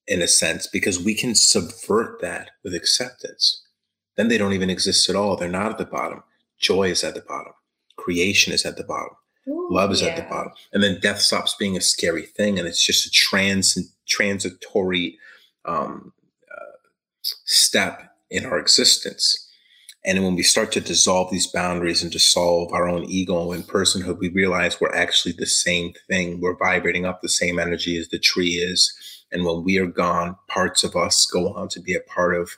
[0.07, 3.65] in a sense because we can subvert that with acceptance.
[4.15, 5.35] Then they don't even exist at all.
[5.35, 6.23] They're not at the bottom.
[6.59, 7.53] Joy is at the bottom.
[7.97, 9.15] Creation is at the bottom.
[9.47, 10.09] Ooh, Love is yeah.
[10.09, 10.53] at the bottom.
[10.71, 13.77] And then death stops being a scary thing and it's just a trans
[14.07, 15.17] transitory
[15.65, 16.13] um,
[16.51, 16.71] uh,
[17.21, 19.49] step in our existence.
[20.05, 24.19] And when we start to dissolve these boundaries and dissolve our own ego and personhood,
[24.19, 26.41] we realize we're actually the same thing.
[26.41, 28.93] We're vibrating up the same energy as the tree is.
[29.31, 32.51] And when we are gone, parts of us go on to be a part of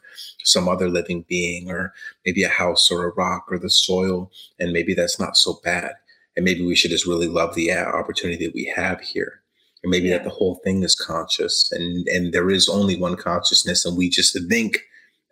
[0.44, 1.94] some other living being, or
[2.26, 4.32] maybe a house or a rock or the soil.
[4.60, 5.94] And maybe that's not so bad.
[6.36, 9.42] And maybe we should just really love the uh, opportunity that we have here.
[9.84, 10.18] And maybe yeah.
[10.18, 13.86] that the whole thing is conscious and, and there is only one consciousness.
[13.86, 14.80] And we just think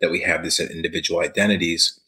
[0.00, 1.98] that we have this individual identities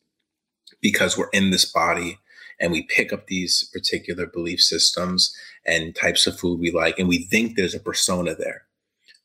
[0.81, 2.19] because we're in this body
[2.61, 5.35] and we pick up these particular belief systems
[5.67, 8.63] and types of food we like, and we think there's a persona there.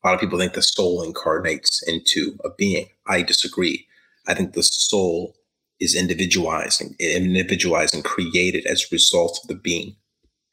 [0.03, 2.87] A lot of people think the soul incarnates into a being.
[3.07, 3.85] I disagree.
[4.27, 5.35] I think the soul
[5.81, 9.97] is individualizing, individualized and created as a result of the being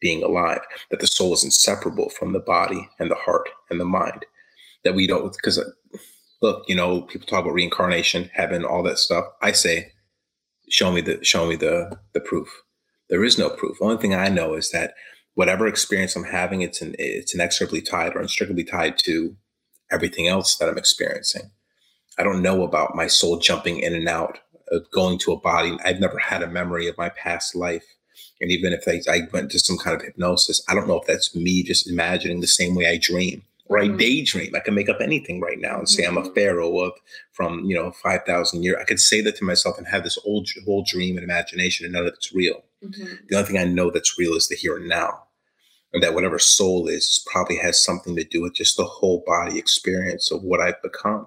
[0.01, 0.61] being alive.
[0.91, 4.25] That the soul is inseparable from the body and the heart and the mind.
[4.85, 5.71] That we don't because uh,
[6.41, 9.27] look, you know, people talk about reincarnation, heaven, all that stuff.
[9.43, 9.93] I say
[10.71, 12.49] show me the show me the the proof.
[13.11, 13.79] There is no proof.
[13.79, 14.95] The only thing I know is that
[15.35, 19.37] whatever experience I'm having, it's an it's inexorably tied or inextricably tied to
[19.91, 21.51] everything else that I'm experiencing.
[22.19, 24.39] I don't know about my soul jumping in and out,
[24.93, 25.77] going to a body.
[25.85, 27.85] I've never had a memory of my past life.
[28.41, 31.07] And even if I, I went to some kind of hypnosis, I don't know if
[31.07, 33.97] that's me just imagining the same way I dream or I mm-hmm.
[33.97, 34.55] daydream.
[34.55, 36.35] I can make up anything right now and say I'm a mm-hmm.
[36.35, 36.93] pharaoh of
[37.33, 38.79] from you know five thousand years.
[38.81, 41.93] I could say that to myself and have this old whole dream and imagination, and
[41.93, 42.65] none of it's real.
[42.83, 43.15] Mm-hmm.
[43.29, 45.25] The only thing I know that's real is the here and now,
[45.93, 49.59] and that whatever soul is probably has something to do with just the whole body
[49.59, 51.27] experience of what I've become,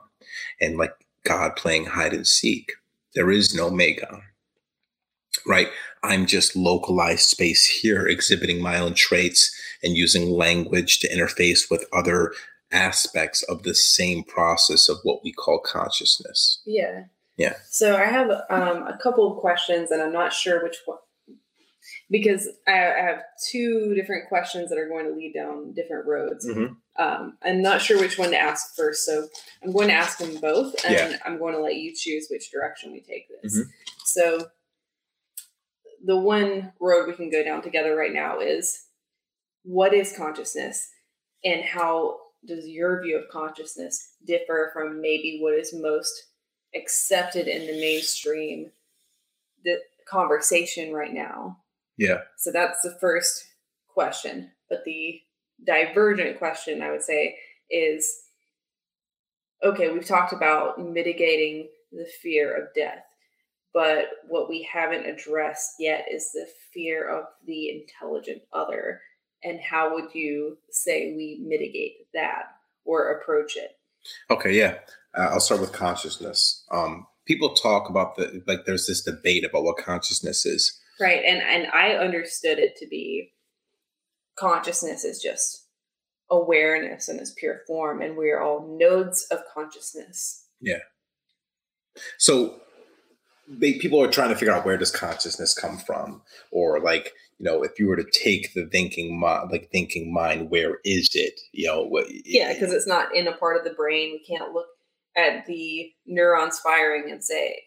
[0.60, 2.72] and like God playing hide and seek.
[3.16, 4.22] There is no mega,
[5.46, 5.68] right?
[6.04, 9.54] I'm just localized space here, exhibiting my own traits
[9.84, 12.34] and using language to interface with other
[12.72, 16.62] aspects of the same process of what we call consciousness.
[16.66, 17.06] Yeah.
[17.38, 17.56] Yeah.
[17.70, 21.00] So I have um, a couple of questions, and I'm not sure which one
[22.12, 26.46] because I, I, have two different questions that are going to lead down different roads.
[26.46, 26.74] Mm-hmm.
[27.02, 29.28] Um, I'm not sure which one to ask first, so
[29.64, 31.18] I'm going to ask them both, and yeah.
[31.26, 33.58] I'm going to let you choose which direction we take this.
[33.58, 33.70] Mm-hmm.
[34.04, 34.48] So
[36.04, 38.88] the one road we can go down together right now is
[39.64, 40.90] what is consciousness
[41.46, 46.28] and how does your view of consciousness differ from maybe what is most
[46.76, 48.72] accepted in the mainstream
[49.64, 49.78] the
[50.10, 51.61] conversation right now
[52.02, 52.18] yeah.
[52.38, 53.46] So that's the first
[53.94, 54.52] question.
[54.70, 55.22] But the
[55.66, 57.36] divergent question i would say
[57.70, 58.12] is
[59.64, 63.04] okay we've talked about mitigating the fear of death
[63.74, 69.02] but what we haven't addressed yet is the fear of the intelligent other
[69.44, 72.44] and how would you say we mitigate that
[72.86, 73.72] or approach it?
[74.30, 74.76] Okay yeah.
[75.18, 76.66] Uh, i'll start with consciousness.
[76.72, 81.42] Um, people talk about the like there's this debate about what consciousness is right and
[81.42, 83.34] and i understood it to be
[84.38, 85.68] consciousness is just
[86.32, 90.48] awareness in its pure form and we're all nodes of consciousness.
[90.62, 90.80] Yeah.
[92.18, 92.56] So
[93.48, 96.22] they, people are trying to figure out where does consciousness come from?
[96.52, 100.50] Or like you know if you were to take the thinking mind like thinking mind
[100.50, 101.40] where is it?
[101.52, 104.12] You know what, yeah because it's not in a part of the brain.
[104.14, 104.68] We can't look
[105.18, 107.58] at the neurons firing and say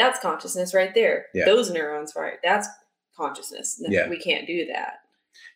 [0.00, 1.44] that's consciousness right there yeah.
[1.44, 2.38] those neurons right?
[2.42, 2.68] that's
[3.16, 4.08] consciousness no, yeah.
[4.08, 5.00] we can't do that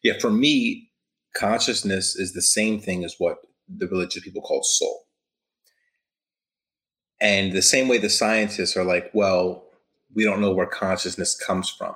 [0.02, 0.90] yeah for me
[1.36, 3.38] consciousness is the same thing as what
[3.68, 5.06] the religious people call soul
[7.20, 9.64] and the same way the scientists are like well
[10.14, 11.94] we don't know where consciousness comes from.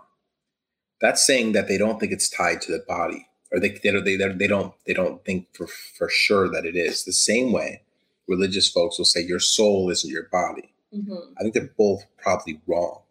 [1.01, 4.17] That's saying that they don't think it's tied to the body, or they they they,
[4.17, 7.05] they don't they don't think for for sure that it is.
[7.05, 7.83] The same way
[8.27, 10.75] religious folks will say your soul isn't your body.
[10.95, 11.33] Mm-hmm.
[11.39, 13.03] I think they're both probably wrong.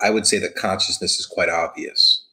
[0.00, 2.26] I would say that consciousness is quite obvious.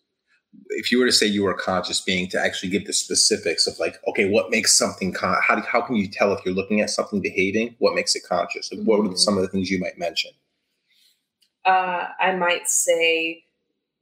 [0.69, 3.67] If you were to say you were a conscious being, to actually give the specifics
[3.67, 6.55] of like, okay, what makes something con- how do, how can you tell if you're
[6.55, 7.75] looking at something behaving?
[7.79, 8.71] What makes it conscious?
[8.71, 8.89] Like, mm-hmm.
[8.89, 10.31] What are some of the things you might mention?
[11.67, 13.43] uh, I might say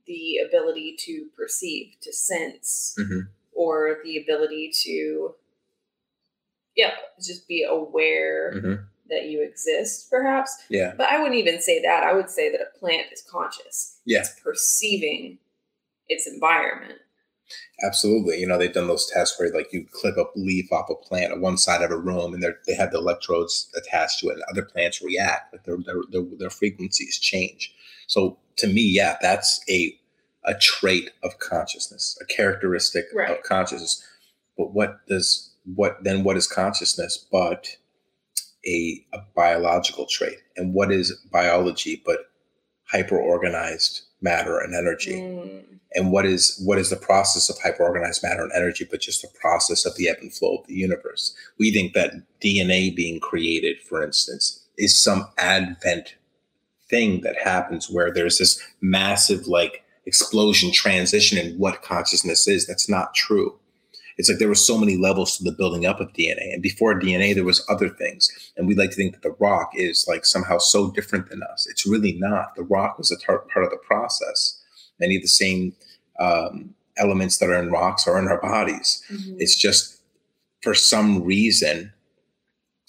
[0.05, 3.21] the ability to perceive, to sense, mm-hmm.
[3.53, 5.33] or the ability to,
[6.75, 8.83] yeah, just be aware mm-hmm.
[9.09, 10.55] That you exist, perhaps.
[10.69, 10.93] Yeah.
[10.97, 12.03] But I wouldn't even say that.
[12.03, 13.99] I would say that a plant is conscious.
[14.05, 14.19] Yeah.
[14.19, 15.37] It's perceiving
[16.07, 16.99] its environment.
[17.83, 18.39] Absolutely.
[18.39, 21.33] You know, they've done those tests where like you clip a leaf off a plant
[21.33, 24.43] on one side of a room and they have the electrodes attached to it and
[24.49, 27.73] other plants react, but their, their, their, their frequencies change.
[28.07, 29.97] So to me, yeah, that's a
[30.45, 33.31] a trait of consciousness, a characteristic right.
[33.31, 34.03] of consciousness.
[34.57, 37.77] But what does what then what is consciousness but
[38.67, 40.37] a, a biological trait?
[40.57, 42.31] And what is biology but
[42.83, 45.13] hyper organized matter and energy?
[45.13, 45.63] Mm.
[45.93, 49.21] And what is what is the process of hyper organized matter and energy but just
[49.21, 51.33] the process of the ebb and flow of the universe?
[51.57, 52.13] We think that
[52.43, 56.15] DNA being created, for instance, is some advent
[56.89, 62.67] thing that happens where there's this massive like explosion transition in what consciousness is.
[62.67, 63.57] That's not true.
[64.17, 66.53] It's like there were so many levels to the building up of DNA.
[66.53, 68.29] And before DNA, there was other things.
[68.55, 71.67] And we like to think that the rock is like somehow so different than us.
[71.69, 72.55] It's really not.
[72.55, 74.61] The rock was a tar- part of the process.
[74.99, 75.75] Many of the same
[76.19, 79.03] um, elements that are in rocks are in our bodies.
[79.11, 79.35] Mm-hmm.
[79.39, 80.01] It's just
[80.61, 81.91] for some reason,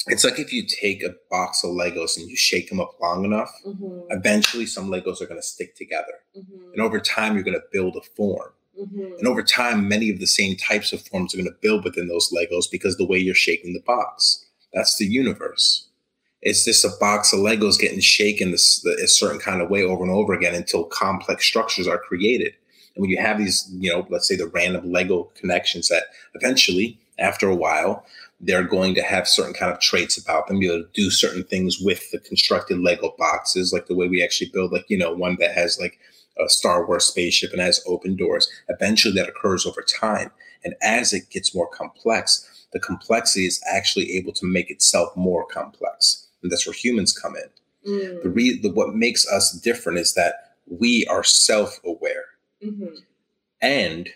[0.07, 3.25] it's like if you take a box of Legos and you shake them up long
[3.25, 4.01] enough, mm-hmm.
[4.11, 6.21] eventually some Legos are going to stick together.
[6.37, 6.73] Mm-hmm.
[6.73, 8.51] And over time, you're going to build a form.
[8.79, 9.19] Mm-hmm.
[9.19, 12.09] And over time, many of the same types of forms are going to build within
[12.09, 14.45] those Legos because the way you're shaking the box.
[14.73, 15.89] That's the universe.
[16.43, 20.03] It's just a box of Legos getting shaken this, a certain kind of way over
[20.05, 22.55] and over again until complex structures are created.
[22.95, 26.05] And when you have these, you know, let's say the random Lego connections that
[26.35, 28.05] eventually, after a while,
[28.41, 32.11] they're going to have certain kind of traits about them, to do certain things with
[32.11, 35.55] the constructed Lego boxes, like the way we actually build, like, you know, one that
[35.55, 35.99] has like
[36.45, 38.51] a Star Wars spaceship and has open doors.
[38.69, 40.31] Eventually that occurs over time.
[40.65, 45.47] And as it gets more complex, the complexity is actually able to make itself more
[45.47, 46.27] complex.
[46.43, 47.91] And that's where humans come in.
[47.91, 48.23] Mm.
[48.23, 52.25] The, re- the what makes us different is that we are self-aware.
[52.65, 52.97] Mm-hmm.
[53.63, 54.11] And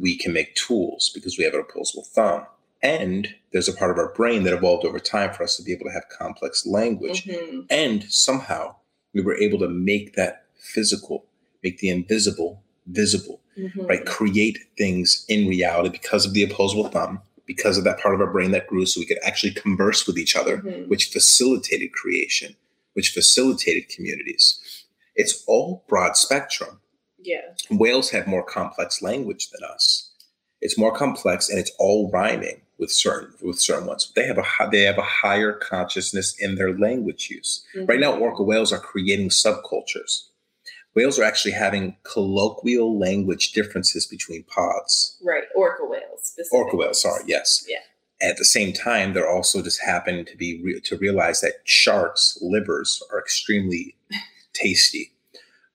[0.00, 2.46] we can make tools because we have an opposable thumb.
[2.82, 5.72] And there's a part of our brain that evolved over time for us to be
[5.72, 7.24] able to have complex language.
[7.24, 7.60] Mm-hmm.
[7.70, 8.76] And somehow
[9.14, 11.24] we were able to make that physical,
[11.62, 13.86] make the invisible visible, mm-hmm.
[13.86, 14.04] right?
[14.06, 18.30] Create things in reality because of the opposable thumb, because of that part of our
[18.30, 20.88] brain that grew so we could actually converse with each other, mm-hmm.
[20.88, 22.54] which facilitated creation,
[22.94, 24.84] which facilitated communities.
[25.14, 26.80] It's all broad spectrum.
[27.18, 27.40] Yeah.
[27.70, 30.10] Whales have more complex language than us.
[30.60, 34.12] It's more complex and it's all rhyming with certain with certain ones.
[34.14, 37.64] They have a they have a higher consciousness in their language use.
[37.74, 37.86] Mm-hmm.
[37.86, 40.28] Right now, orca whales are creating subcultures.
[40.96, 45.16] Whales are actually having colloquial language differences between pods.
[45.22, 46.34] Right, orca whales.
[46.50, 47.64] Orca whales, sorry, yes.
[47.68, 47.78] Yeah.
[48.26, 52.38] At the same time, they're also just happening to be re- to realize that sharks'
[52.40, 53.94] livers are extremely
[54.54, 55.12] tasty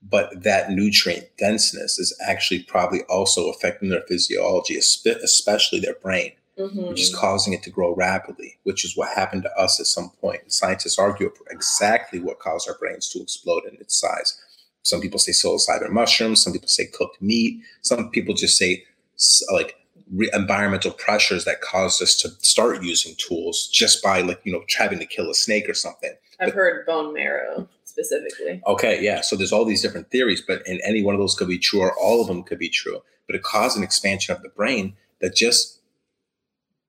[0.02, 6.88] but that nutrient denseness is actually probably also affecting their physiology, especially their brain, mm-hmm.
[6.88, 10.10] which is causing it to grow rapidly, which is what happened to us at some
[10.20, 10.52] point.
[10.52, 14.40] Scientists argue exactly what caused our brains to explode in its size.
[14.84, 18.84] Some people say psilocybin mushrooms, some people say cooked meat, some people just say
[19.52, 19.76] like
[20.12, 24.64] re- environmental pressures that caused us to start using tools just by like, you know,
[24.78, 26.14] having to kill a snake or something.
[26.40, 28.62] I've but, heard bone marrow specifically.
[28.66, 29.22] Okay, yeah.
[29.22, 31.82] So there's all these different theories, but and any one of those could be true,
[31.82, 33.02] or all of them could be true.
[33.28, 35.80] But it caused an expansion of the brain that just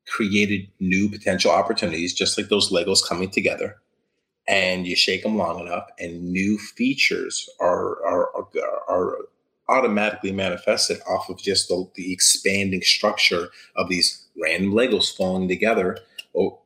[0.09, 3.76] created new potential opportunities, just like those Legos coming together.
[4.49, 8.49] And you shake them long enough, and new features are are are,
[8.88, 9.16] are
[9.68, 15.97] automatically manifested off of just the, the expanding structure of these random Legos falling together
[16.32, 16.59] or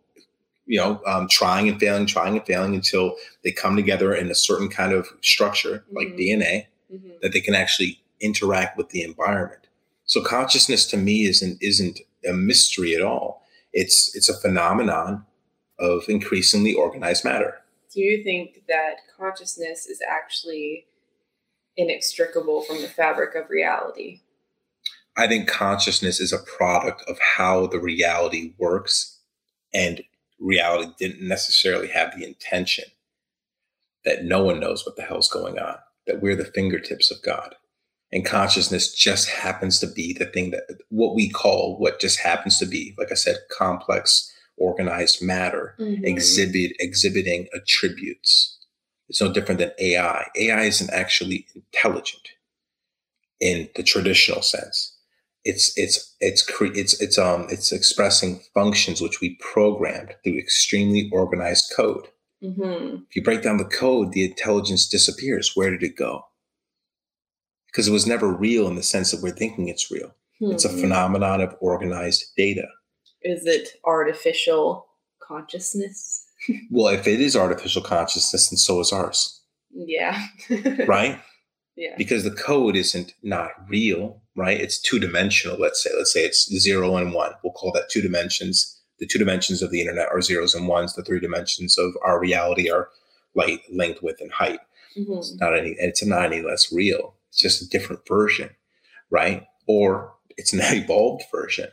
[0.67, 3.15] you know, um, trying and failing, trying and failing until
[3.45, 6.41] they come together in a certain kind of structure, like mm-hmm.
[6.41, 7.11] DNA, mm-hmm.
[7.23, 9.69] that they can actually interact with the environment.
[10.05, 13.43] So consciousness to me isn't isn't a mystery at all.
[13.73, 15.25] It's it's a phenomenon
[15.79, 17.61] of increasingly organized matter.
[17.97, 20.85] Do you think that consciousness is actually
[21.79, 24.21] inextricable from the fabric of reality?
[25.17, 29.21] I think consciousness is a product of how the reality works
[29.73, 30.03] and
[30.39, 32.85] reality didn't necessarily have the intention
[34.05, 35.77] that no one knows what the hell's going on,
[36.07, 37.55] that we're the fingertips of God.
[38.13, 42.59] And consciousness just happens to be the thing that what we call what just happens
[42.59, 46.05] to be, like I said, complex, organized matter, mm-hmm.
[46.05, 48.59] exhibit exhibiting attributes.
[49.09, 50.27] It's no different than AI.
[50.37, 52.29] AI isn't actually intelligent
[53.41, 54.95] in the traditional sense
[55.45, 61.09] it's it's it's cre- it's it's um it's expressing functions which we programmed through extremely
[61.13, 62.09] organized code.
[62.43, 63.03] Mm-hmm.
[63.09, 65.53] If you break down the code, the intelligence disappears.
[65.55, 66.25] Where did it go?
[67.77, 70.15] because it was never real in the sense that we're thinking it's real.
[70.39, 70.53] Hmm.
[70.53, 70.81] It's a hmm.
[70.81, 72.67] phenomenon of organized data.
[73.27, 74.87] Is it artificial
[75.21, 76.27] consciousness?
[76.71, 79.41] well, if it is artificial consciousness, then so is ours.
[79.73, 80.27] Yeah.
[80.87, 81.21] right?
[81.77, 81.95] Yeah.
[81.99, 84.59] Because the code isn't not real, right?
[84.61, 85.91] It's two dimensional, let's say.
[85.97, 87.33] Let's say it's zero and one.
[87.43, 88.81] We'll call that two dimensions.
[88.99, 90.95] The two dimensions of the internet are zeros and ones.
[90.95, 92.89] The three dimensions of our reality are
[93.35, 94.61] light, length, width, and height.
[94.97, 95.19] Mm-hmm.
[95.19, 97.15] It's not any it's not any less real.
[97.29, 98.51] It's just a different version,
[99.11, 99.45] right?
[99.67, 101.69] Or it's an evolved version.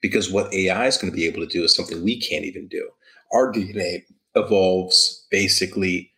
[0.00, 2.68] Because what AI is going to be able to do is something we can't even
[2.68, 2.88] do.
[3.32, 6.12] Our DNA evolves basically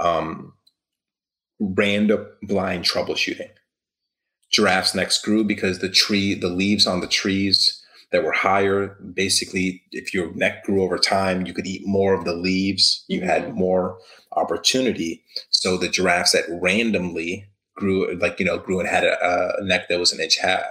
[0.00, 0.52] um,
[1.60, 3.50] random blind troubleshooting.
[4.50, 9.82] Giraffes necks grew because the tree, the leaves on the trees that were higher, basically,
[9.90, 13.04] if your neck grew over time, you could eat more of the leaves.
[13.08, 13.28] You mm-hmm.
[13.28, 13.98] had more
[14.32, 15.24] opportunity.
[15.50, 19.88] So the giraffes that randomly grew, like you know, grew and had a, a neck
[19.88, 20.62] that was an inch ha-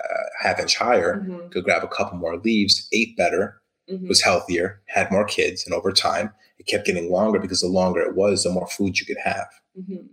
[0.42, 1.50] half inch higher, mm-hmm.
[1.50, 4.08] could grab a couple more leaves, ate better, mm-hmm.
[4.08, 8.02] was healthier, had more kids, and over time, it kept getting longer because the longer
[8.02, 9.48] it was, the more food you could have.
[9.80, 10.06] Mm-hmm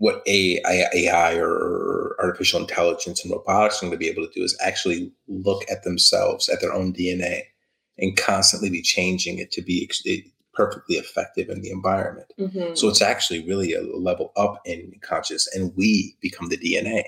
[0.00, 4.42] what AI, AI or artificial intelligence and robotics are going to be able to do
[4.42, 7.42] is actually look at themselves, at their own DNA,
[7.98, 9.86] and constantly be changing it to be
[10.54, 12.32] perfectly effective in the environment.
[12.38, 12.74] Mm-hmm.
[12.76, 17.02] So it's actually really a level up in conscious, and we become the DNA.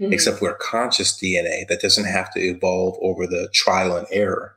[0.00, 0.12] Mm-hmm.
[0.12, 4.56] Except we're conscious DNA that doesn't have to evolve over the trial and error.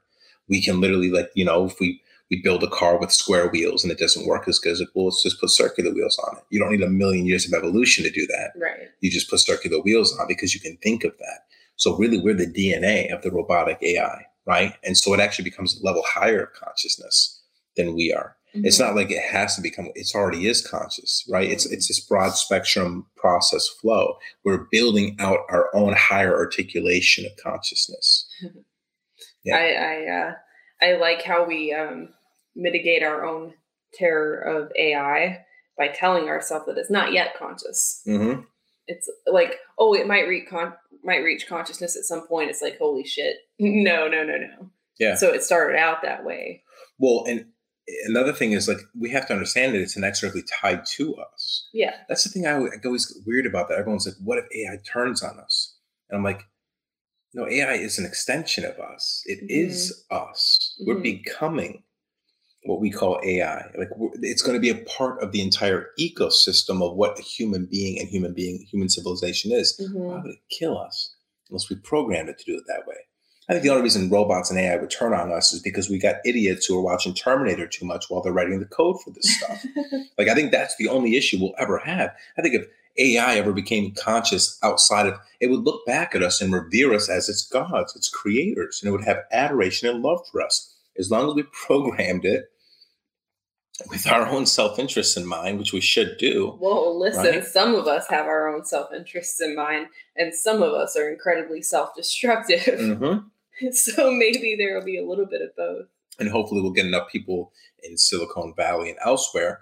[0.50, 3.84] We can literally, like, you know, if we we build a car with square wheels
[3.84, 6.44] and it doesn't work as good as well let's just put circular wheels on it.
[6.50, 8.52] You don't need a million years of evolution to do that.
[8.60, 8.90] Right.
[9.00, 11.46] You just put circular wheels on because you can think of that.
[11.78, 14.74] So really we're the dna of the robotic ai right?
[14.84, 17.44] And so it actually becomes a level higher of consciousness
[17.76, 18.66] than we are mm-hmm.
[18.66, 22.00] it's not like it has to become it's already is conscious right it's it's this
[22.00, 28.28] broad spectrum process flow we're building out our own higher articulation of consciousness
[29.44, 29.56] yeah.
[29.56, 30.34] i i uh
[30.82, 32.10] I like how we um,
[32.56, 33.54] mitigate our own
[33.94, 35.44] terror of AI
[35.78, 38.02] by telling ourselves that it's not yet conscious.
[38.08, 38.42] Mm-hmm.
[38.88, 42.50] It's like, oh, it might reach con- might reach consciousness at some point.
[42.50, 44.70] It's like, holy shit, no, no, no, no.
[45.00, 45.16] Yeah.
[45.16, 46.64] So it started out that way.
[46.98, 47.46] Well, and
[48.06, 51.68] another thing is like we have to understand that it's inexorably tied to us.
[51.74, 51.96] Yeah.
[52.08, 53.78] That's the thing I, I always get weird about that.
[53.78, 55.76] Everyone's like, what if AI turns on us?
[56.10, 56.44] And I'm like,
[57.34, 59.24] no, AI is an extension of us.
[59.26, 59.70] It mm-hmm.
[59.70, 60.76] is us.
[60.82, 60.90] Mm-hmm.
[60.90, 61.84] We're becoming
[62.64, 63.70] what we call AI.
[63.78, 63.90] Like
[64.22, 68.00] it's going to be a part of the entire ecosystem of what a human being
[68.00, 69.80] and human being, human civilization is.
[69.82, 70.00] Mm-hmm.
[70.00, 71.16] Why would it kill us
[71.50, 72.98] unless we programmed it to do it that way?
[73.50, 76.00] I think the only reason robots and AI would turn on us is because we
[76.00, 79.38] got idiots who are watching Terminator too much while they're writing the code for this
[79.38, 79.66] stuff.
[80.18, 82.14] like I think that's the only issue we'll ever have.
[82.38, 82.66] I think if
[82.98, 87.10] AI ever became conscious outside of it would look back at us and revere us
[87.10, 90.74] as its gods, its creators, and it would have adoration and love for us.
[90.98, 92.52] As long as we programmed it
[93.90, 96.58] with our own self interests in mind, which we should do.
[96.60, 97.46] Well, listen, right?
[97.46, 101.62] some of us have our own self-interests in mind, and some of us are incredibly
[101.62, 102.80] self-destructive.
[102.80, 103.28] Mm-hmm.
[103.72, 105.88] So maybe there will be a little bit of both.
[106.20, 107.52] And hopefully we'll get enough people
[107.84, 109.62] in Silicon Valley and elsewhere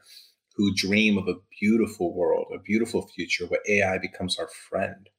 [0.56, 5.10] who dream of a beautiful world, a beautiful future where AI becomes our friend.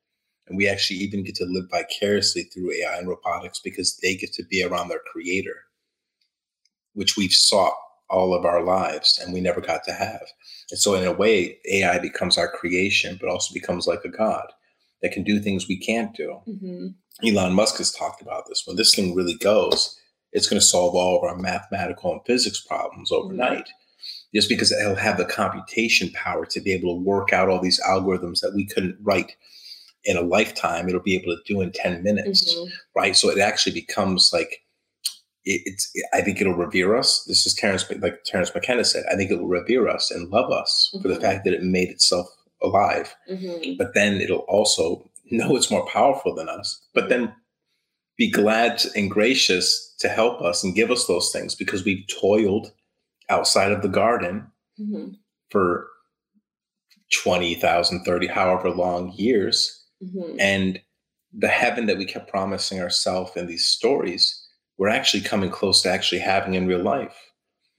[0.47, 4.33] And we actually even get to live vicariously through AI and robotics because they get
[4.35, 5.65] to be around their creator,
[6.95, 7.75] which we've sought
[8.09, 10.25] all of our lives and we never got to have.
[10.71, 14.47] And so, in a way, AI becomes our creation, but also becomes like a god
[15.07, 16.41] that can do things we can't do.
[16.49, 17.29] Mm-hmm.
[17.29, 18.65] Elon Musk has talked about this.
[18.67, 19.99] When this thing really goes,
[20.33, 23.59] it's going to solve all of our mathematical and physics problems overnight.
[23.59, 23.83] Mm-hmm
[24.35, 27.81] just because it'll have the computation power to be able to work out all these
[27.81, 29.35] algorithms that we couldn't write
[30.05, 32.71] in a lifetime it'll be able to do in 10 minutes mm-hmm.
[32.95, 34.63] right so it actually becomes like
[35.45, 39.17] it, it's i think it'll revere us this is terence like terence mckenna said i
[39.17, 41.03] think it will revere us and love us mm-hmm.
[41.03, 41.25] for the mm-hmm.
[41.25, 42.29] fact that it made itself
[42.63, 43.75] alive mm-hmm.
[43.79, 47.11] but then it'll also know it's more powerful than us but mm-hmm.
[47.11, 47.35] then
[48.17, 52.73] be glad and gracious to help us and give us those things because we've toiled
[53.29, 54.47] outside of the garden
[54.81, 55.09] mm-hmm.
[55.51, 55.89] for
[57.23, 59.85] 20,000, 30, however long years.
[60.03, 60.41] Mm-hmm.
[60.41, 60.81] And
[61.33, 64.43] the heaven that we kept promising ourselves in these stories,
[64.79, 67.26] we're actually coming close to actually having in real life.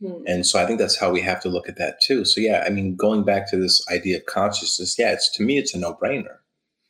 [0.01, 0.23] Mm-hmm.
[0.27, 2.23] And so I think that's how we have to look at that too.
[2.23, 5.57] So yeah, I mean, going back to this idea of consciousness, yeah, it's to me,
[5.57, 6.37] it's a no-brainer.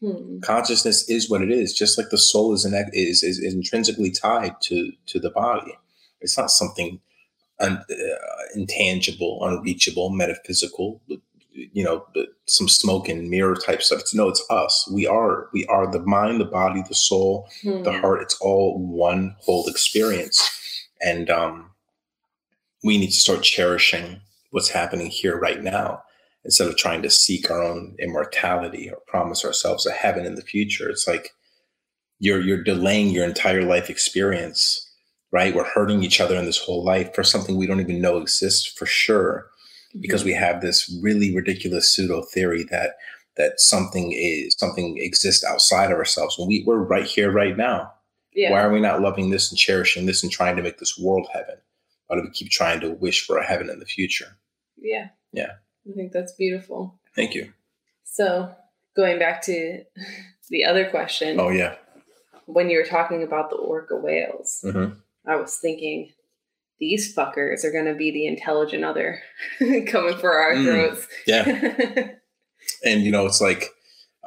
[0.01, 0.39] Hmm.
[0.41, 4.61] Consciousness is what it is, just like the soul is, in, is, is intrinsically tied
[4.61, 5.73] to to the body.
[6.21, 6.99] It's not something
[7.59, 7.95] un, uh,
[8.53, 11.01] intangible, unreachable, metaphysical.
[11.73, 12.05] you know
[12.45, 14.01] some smoke and mirror type stuff.
[14.01, 14.87] It's, no, it's us.
[14.93, 17.81] We are we are the mind, the body, the soul, hmm.
[17.81, 18.21] the heart.
[18.21, 20.47] It's all one whole experience,
[21.01, 21.71] and um,
[22.88, 24.21] we need to start cherishing
[24.51, 26.01] what's happening here right now
[26.43, 30.41] instead of trying to seek our own immortality or promise ourselves a heaven in the
[30.41, 30.89] future.
[30.89, 31.29] It's like
[32.19, 34.88] you're you're delaying your entire life experience
[35.31, 35.53] right?
[35.53, 38.65] We're hurting each other in this whole life for something we don't even know exists
[38.65, 39.47] for sure
[39.89, 40.01] mm-hmm.
[40.01, 42.91] because we have this really ridiculous pseudo theory that
[43.35, 46.38] that something is something exists outside of ourselves.
[46.39, 47.93] When we, we're right here right now.
[48.33, 48.51] Yeah.
[48.51, 51.27] why are we not loving this and cherishing this and trying to make this world
[51.33, 51.55] heaven
[52.07, 54.37] why do we keep trying to wish for a heaven in the future.
[54.77, 55.09] Yeah.
[55.31, 55.53] Yeah.
[55.89, 56.99] I think that's beautiful.
[57.15, 57.53] Thank you.
[58.03, 58.53] So
[58.95, 59.83] going back to
[60.49, 61.39] the other question.
[61.39, 61.75] Oh yeah.
[62.45, 64.93] When you were talking about the orca whales mm-hmm.
[65.29, 66.13] i was thinking
[66.79, 69.19] these fuckers are going to be the intelligent other
[69.59, 71.07] coming for our mm, throats.
[71.25, 71.45] Yeah.
[72.85, 73.71] and, you know, it's like,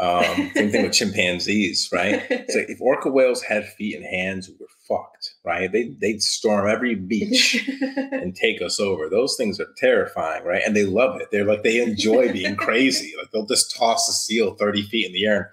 [0.01, 2.28] um, same thing with chimpanzees, right?
[2.30, 5.70] Like if orca whales had feet and hands, we're fucked, right?
[5.70, 9.09] They, they'd storm every beach and take us over.
[9.09, 10.62] Those things are terrifying, right?
[10.64, 11.28] And they love it.
[11.30, 13.12] They're like, they enjoy being crazy.
[13.18, 15.46] Like they'll just toss a seal 30 feet in the air and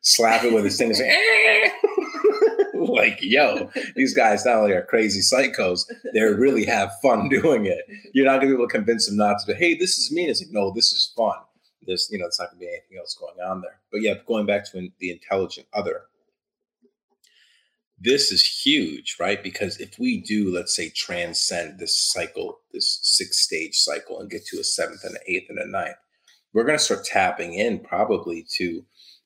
[0.00, 0.92] slap it with his thing
[2.74, 7.78] like, yo, these guys not only are crazy psychos, they really have fun doing it.
[8.12, 10.28] You're not gonna be able to convince them not to do, hey, this is mean.
[10.28, 11.36] It's like, no, this is fun.
[11.86, 13.80] There's, you know, it's not gonna be anything else going on there.
[13.90, 16.02] But yeah, going back to the intelligent other,
[17.98, 19.42] this is huge, right?
[19.42, 24.44] Because if we do, let's say, transcend this cycle, this six stage cycle, and get
[24.46, 25.96] to a seventh and an eighth and a ninth,
[26.52, 28.84] we're going to start tapping in probably to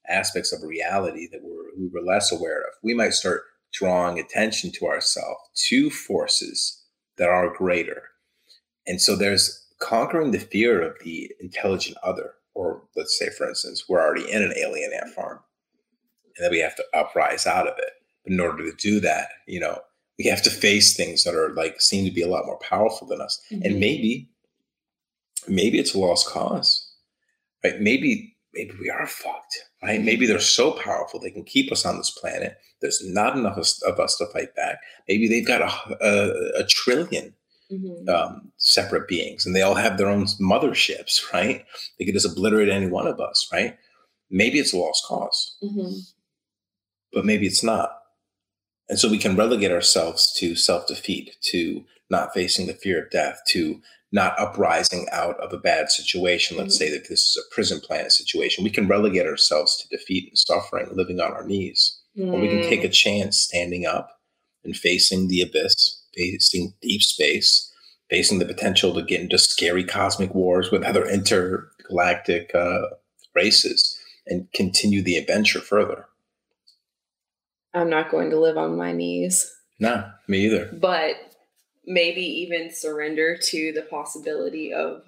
[0.09, 2.75] aspects of reality that we're, we were less aware of.
[2.83, 3.43] We might start
[3.73, 6.85] drawing attention to ourselves to forces
[7.17, 8.11] that are greater.
[8.87, 13.85] And so there's conquering the fear of the intelligent other, or let's say, for instance,
[13.87, 15.41] we're already in an alien ant farm
[16.37, 17.91] and then we have to uprise out of it.
[18.25, 19.79] But in order to do that, you know,
[20.19, 23.07] we have to face things that are like seem to be a lot more powerful
[23.07, 23.41] than us.
[23.53, 23.63] Mm-hmm.
[23.63, 24.31] And maybe,
[25.47, 26.91] maybe it's a lost cause,
[27.63, 27.79] right?
[27.79, 30.01] Maybe maybe we are fucked, right?
[30.01, 32.57] Maybe they're so powerful they can keep us on this planet.
[32.81, 34.79] There's not enough of us to fight back.
[35.09, 37.35] Maybe they've got a, a, a 1000000000000
[37.71, 38.09] mm-hmm.
[38.09, 41.65] um, separate beings and they all have their own motherships, right?
[41.99, 43.77] They could just obliterate any one of us, right?
[44.31, 45.99] Maybe it's a lost because mm-hmm.
[47.13, 47.91] but maybe it's not.
[48.89, 53.11] And so we can relegate ourselves to self defeat, to not facing the fear of
[53.11, 53.81] death, to
[54.13, 56.57] not uprising out of a bad situation.
[56.57, 56.85] Let's mm-hmm.
[56.85, 58.65] say that this is a prison planet situation.
[58.65, 62.01] We can relegate ourselves to defeat and suffering, living on our knees.
[62.17, 62.33] Mm.
[62.33, 62.93] Or we can take a mm.
[62.93, 64.11] chance standing up
[64.65, 67.73] and facing the abyss, facing deep space,
[68.11, 72.83] facing the potential to get into scary cosmic wars with other intergalactic uh,
[73.35, 76.07] races and continue the adventure further.
[77.75, 79.53] I'm not going to live on my knees.
[79.79, 80.71] No, me either.
[80.73, 81.17] But
[81.85, 85.03] maybe even surrender to the possibility of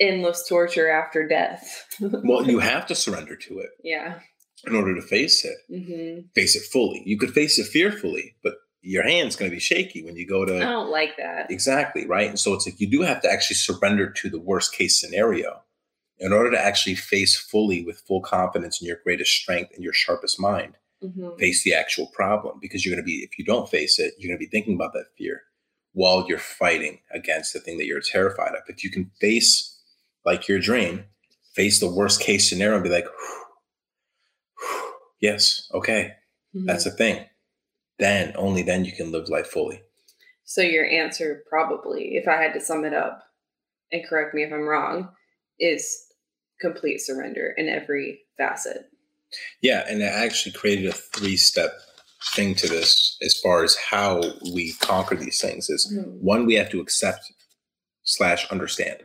[0.00, 1.86] endless torture after death.
[2.00, 3.70] well, you have to surrender to it.
[3.82, 4.20] Yeah.
[4.66, 6.26] In order to face it, mm-hmm.
[6.34, 7.02] face it fully.
[7.06, 10.44] You could face it fearfully, but your hand's going to be shaky when you go
[10.44, 10.56] to.
[10.56, 11.50] I don't like that.
[11.50, 14.74] Exactly right, and so it's like you do have to actually surrender to the worst
[14.74, 15.62] case scenario
[16.20, 19.94] in order to actually face fully with full confidence in your greatest strength and your
[19.94, 21.36] sharpest mind mm-hmm.
[21.38, 24.28] face the actual problem because you're going to be if you don't face it you're
[24.28, 25.42] going to be thinking about that fear
[25.92, 29.78] while you're fighting against the thing that you're terrified of if you can face
[30.24, 31.04] like your dream
[31.54, 33.06] face the worst case scenario and be like
[35.20, 36.14] yes okay
[36.54, 36.66] mm-hmm.
[36.66, 37.24] that's a thing
[38.00, 39.82] then only then you can live life fully
[40.44, 43.22] so your answer probably if i had to sum it up
[43.92, 45.08] and correct me if i'm wrong
[45.58, 46.06] is
[46.60, 48.90] complete surrender in every facet
[49.62, 51.72] yeah, and I actually created a three step
[52.34, 54.22] thing to this as far as how
[54.52, 56.10] we conquer these things is mm-hmm.
[56.20, 57.32] one we have to accept
[58.02, 58.98] slash understand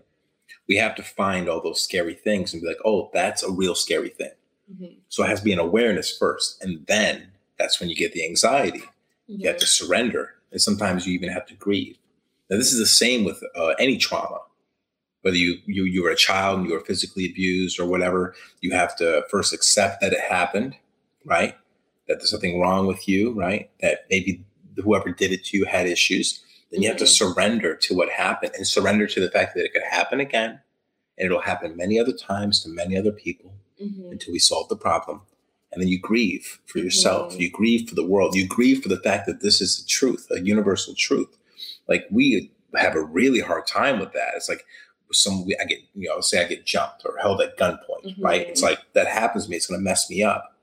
[0.68, 3.74] we have to find all those scary things and be like oh that's a real
[3.74, 4.32] scary thing
[4.70, 5.00] mm-hmm.
[5.08, 8.26] so it has to be an awareness first and then that's when you get the
[8.26, 8.84] anxiety
[9.28, 11.98] you have to surrender and sometimes you even have to grieve
[12.50, 14.40] now this is the same with uh, any trauma
[15.26, 18.72] whether you you you were a child and you were physically abused or whatever, you
[18.74, 20.76] have to first accept that it happened,
[21.26, 21.56] right?
[22.08, 23.72] That there's something wrong with you, right?
[23.82, 24.46] That maybe
[24.78, 26.44] whoever did it to you had issues.
[26.72, 27.32] Then you have to mm-hmm.
[27.34, 30.60] surrender to what happened and surrender to the fact that it could happen again,
[31.18, 33.52] and it'll happen many other times to many other people
[33.82, 34.12] mm-hmm.
[34.12, 35.24] until we solve the problem.
[35.76, 37.34] And then you grieve for yourself.
[37.34, 37.42] Mm-hmm.
[37.42, 38.34] You grieve for the world.
[38.34, 41.38] You grieve for the fact that this is a truth, a universal truth.
[41.90, 44.32] Like we have a really hard time with that.
[44.36, 44.66] It's like
[45.12, 48.24] some I get you know say I get jumped or held at gunpoint, mm-hmm.
[48.24, 48.48] right?
[48.48, 49.58] It's like that happens to me.
[49.58, 50.56] It's going to mess me up,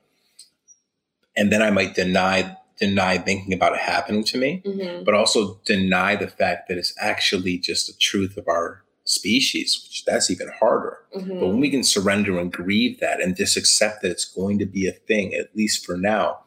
[1.36, 5.04] and then I might deny deny thinking about it happening to me, mm-hmm.
[5.04, 10.04] but also deny the fact that it's actually just the truth of our species, which
[10.04, 10.98] that's even harder.
[11.16, 11.40] Mm-hmm.
[11.40, 14.66] But when we can surrender and grieve that and just accept that it's going to
[14.66, 16.40] be a thing, at least for now,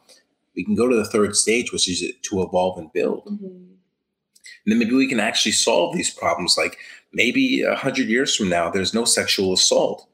[0.54, 3.26] we can go to the third stage, which is to evolve and build.
[3.26, 3.46] Mm-hmm.
[3.46, 6.56] And then maybe we can actually solve these problems.
[6.56, 6.78] Like
[7.12, 10.08] maybe a hundred years from now, there's no sexual assault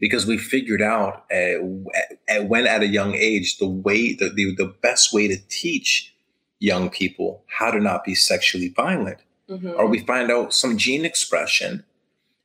[0.00, 4.74] because we figured out uh, when at a young age the way the, the, the
[4.82, 6.14] best way to teach
[6.58, 9.18] young people how to not be sexually violent
[9.48, 9.72] mm-hmm.
[9.76, 11.84] or we find out some gene expression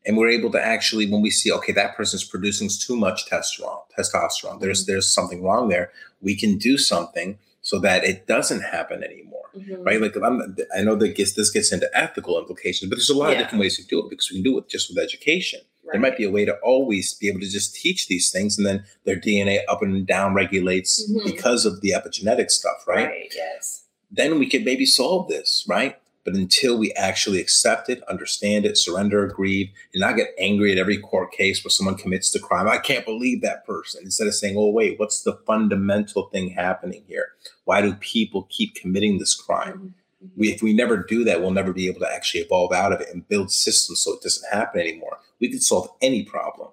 [0.06, 3.82] and we're able to actually when we see okay that person's producing too much testosterone
[3.98, 4.92] testosterone there's mm-hmm.
[4.92, 9.84] there's something wrong there we can do something so that it doesn't happen anymore mm-hmm.
[9.84, 13.18] right like I'm, i know that gets this gets into ethical implications but there's a
[13.18, 13.34] lot yeah.
[13.34, 15.94] of different ways to do it because we can do it just with education right.
[15.94, 18.66] there might be a way to always be able to just teach these things and
[18.66, 21.26] then their dna up and down regulates mm-hmm.
[21.26, 26.00] because of the epigenetic stuff right, right yes then we could maybe solve this right
[26.26, 30.78] but until we actually accept it, understand it, surrender, grieve, and not get angry at
[30.78, 34.02] every court case where someone commits the crime, I can't believe that person.
[34.04, 37.30] Instead of saying, oh, wait, what's the fundamental thing happening here?
[37.66, 39.96] Why do people keep committing this crime?
[40.36, 43.00] We, if we never do that, we'll never be able to actually evolve out of
[43.00, 45.20] it and build systems so it doesn't happen anymore.
[45.40, 46.70] We could solve any problem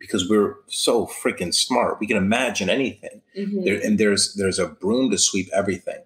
[0.00, 2.00] because we're so freaking smart.
[2.00, 3.22] We can imagine anything.
[3.38, 3.64] Mm-hmm.
[3.64, 6.00] There, and there's there's a broom to sweep everything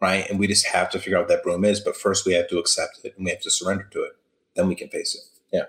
[0.00, 0.28] right?
[0.28, 1.80] And we just have to figure out what that broom is.
[1.80, 4.12] But first, we have to accept it and we have to surrender to it.
[4.54, 5.22] Then we can face it.
[5.52, 5.64] Yeah.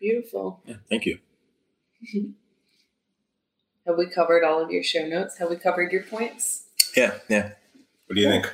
[0.00, 0.62] Beautiful.
[0.64, 0.76] Yeah.
[0.88, 1.18] Thank you.
[3.86, 5.38] have we covered all of your show notes?
[5.38, 6.64] Have we covered your points?
[6.96, 7.14] Yeah.
[7.28, 7.52] Yeah.
[8.06, 8.52] What do you think?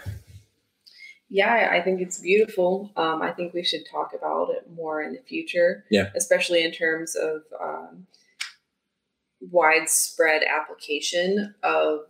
[1.28, 2.92] Yeah, I think it's beautiful.
[2.96, 5.84] Um, I think we should talk about it more in the future.
[5.90, 6.10] Yeah.
[6.14, 8.06] Especially in terms of um,
[9.40, 12.00] widespread application of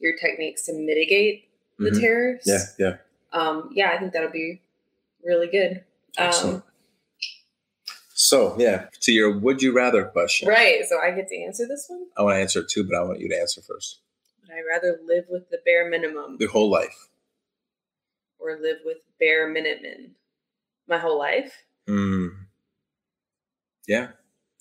[0.00, 1.48] your techniques to mitigate
[1.82, 2.00] the mm-hmm.
[2.00, 2.46] tariffs.
[2.46, 2.96] Yeah, yeah.
[3.32, 4.60] Um, yeah, I think that'll be
[5.24, 5.84] really good.
[6.18, 6.62] Um,
[8.14, 10.48] so yeah, to your would you rather question.
[10.48, 10.84] Right.
[10.88, 12.06] So I get to answer this one.
[12.16, 14.00] I want to answer it too, but I want you to answer first.
[14.42, 16.36] Would I rather live with the bare minimum?
[16.38, 17.08] The whole life.
[18.38, 20.12] Or live with bare Minutemen?
[20.88, 21.62] My whole life.
[21.86, 22.28] Hmm.
[23.86, 24.08] Yeah.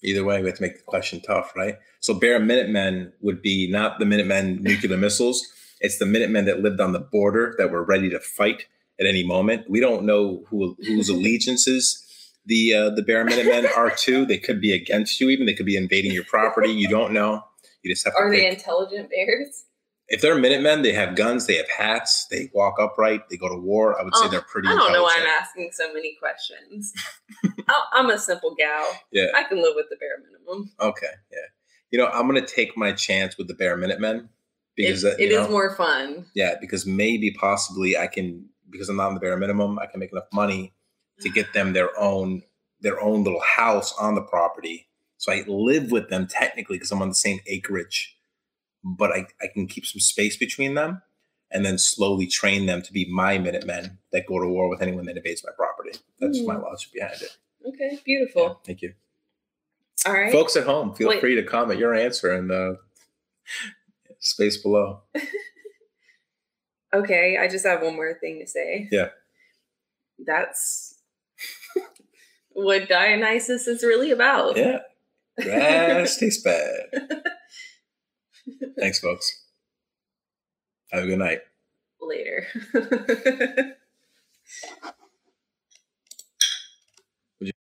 [0.03, 1.77] Either way, we have to make the question tough, right?
[1.99, 5.48] So bare Minutemen would be not the Minutemen nuclear missiles
[5.82, 8.66] it's the Minutemen that lived on the border that were ready to fight
[8.99, 9.70] at any moment.
[9.70, 12.08] We don't know who whose allegiances
[12.45, 14.26] the uh, the Bear Minutemen are to.
[14.26, 16.72] They could be against you, even they could be invading your property.
[16.72, 17.44] You don't know.
[17.84, 18.14] You just have.
[18.14, 19.66] To Are they intelligent bears?
[20.08, 23.56] If they're Minutemen, they have guns, they have hats, they walk upright, they go to
[23.56, 23.99] war.
[23.99, 24.68] I would say oh, they're pretty.
[24.68, 26.91] I don't know why I'm asking so many questions.
[27.94, 28.99] I'm a simple gal.
[29.12, 30.72] Yeah, I can live with the bare minimum.
[30.82, 31.38] Okay, yeah.
[31.91, 34.30] You know, I'm gonna take my chance with the Bear Minutemen
[34.76, 36.26] because it, it is more fun.
[36.34, 39.99] Yeah, because maybe possibly I can because I'm not on the bare minimum, I can
[39.99, 40.73] make enough money
[41.19, 42.43] to get them their own
[42.81, 44.88] their own little house on the property.
[45.18, 48.18] So I live with them technically because I'm on the same acreage,
[48.84, 51.03] but I, I can keep some space between them
[51.52, 55.06] and then slowly train them to be my Minutemen that go to war with anyone
[55.06, 55.99] that invades my property.
[56.19, 56.48] That's mm.
[56.48, 57.38] my logic behind it.
[57.68, 58.41] Okay, beautiful.
[58.41, 58.93] Yeah, thank you.
[60.07, 60.31] All right.
[60.31, 61.19] Folks at home, feel Wait.
[61.19, 62.73] free to comment your answer and uh,
[64.22, 65.02] space below.
[66.93, 68.88] okay, I just have one more thing to say.
[68.91, 69.10] Yeah.
[70.26, 70.99] That's
[72.52, 74.56] what Dionysus is really about.
[74.56, 74.80] Yeah.
[75.41, 77.23] Grass tastes bad.
[78.80, 79.45] Thanks, folks.
[80.91, 81.41] Have a good night.
[82.02, 82.48] Later.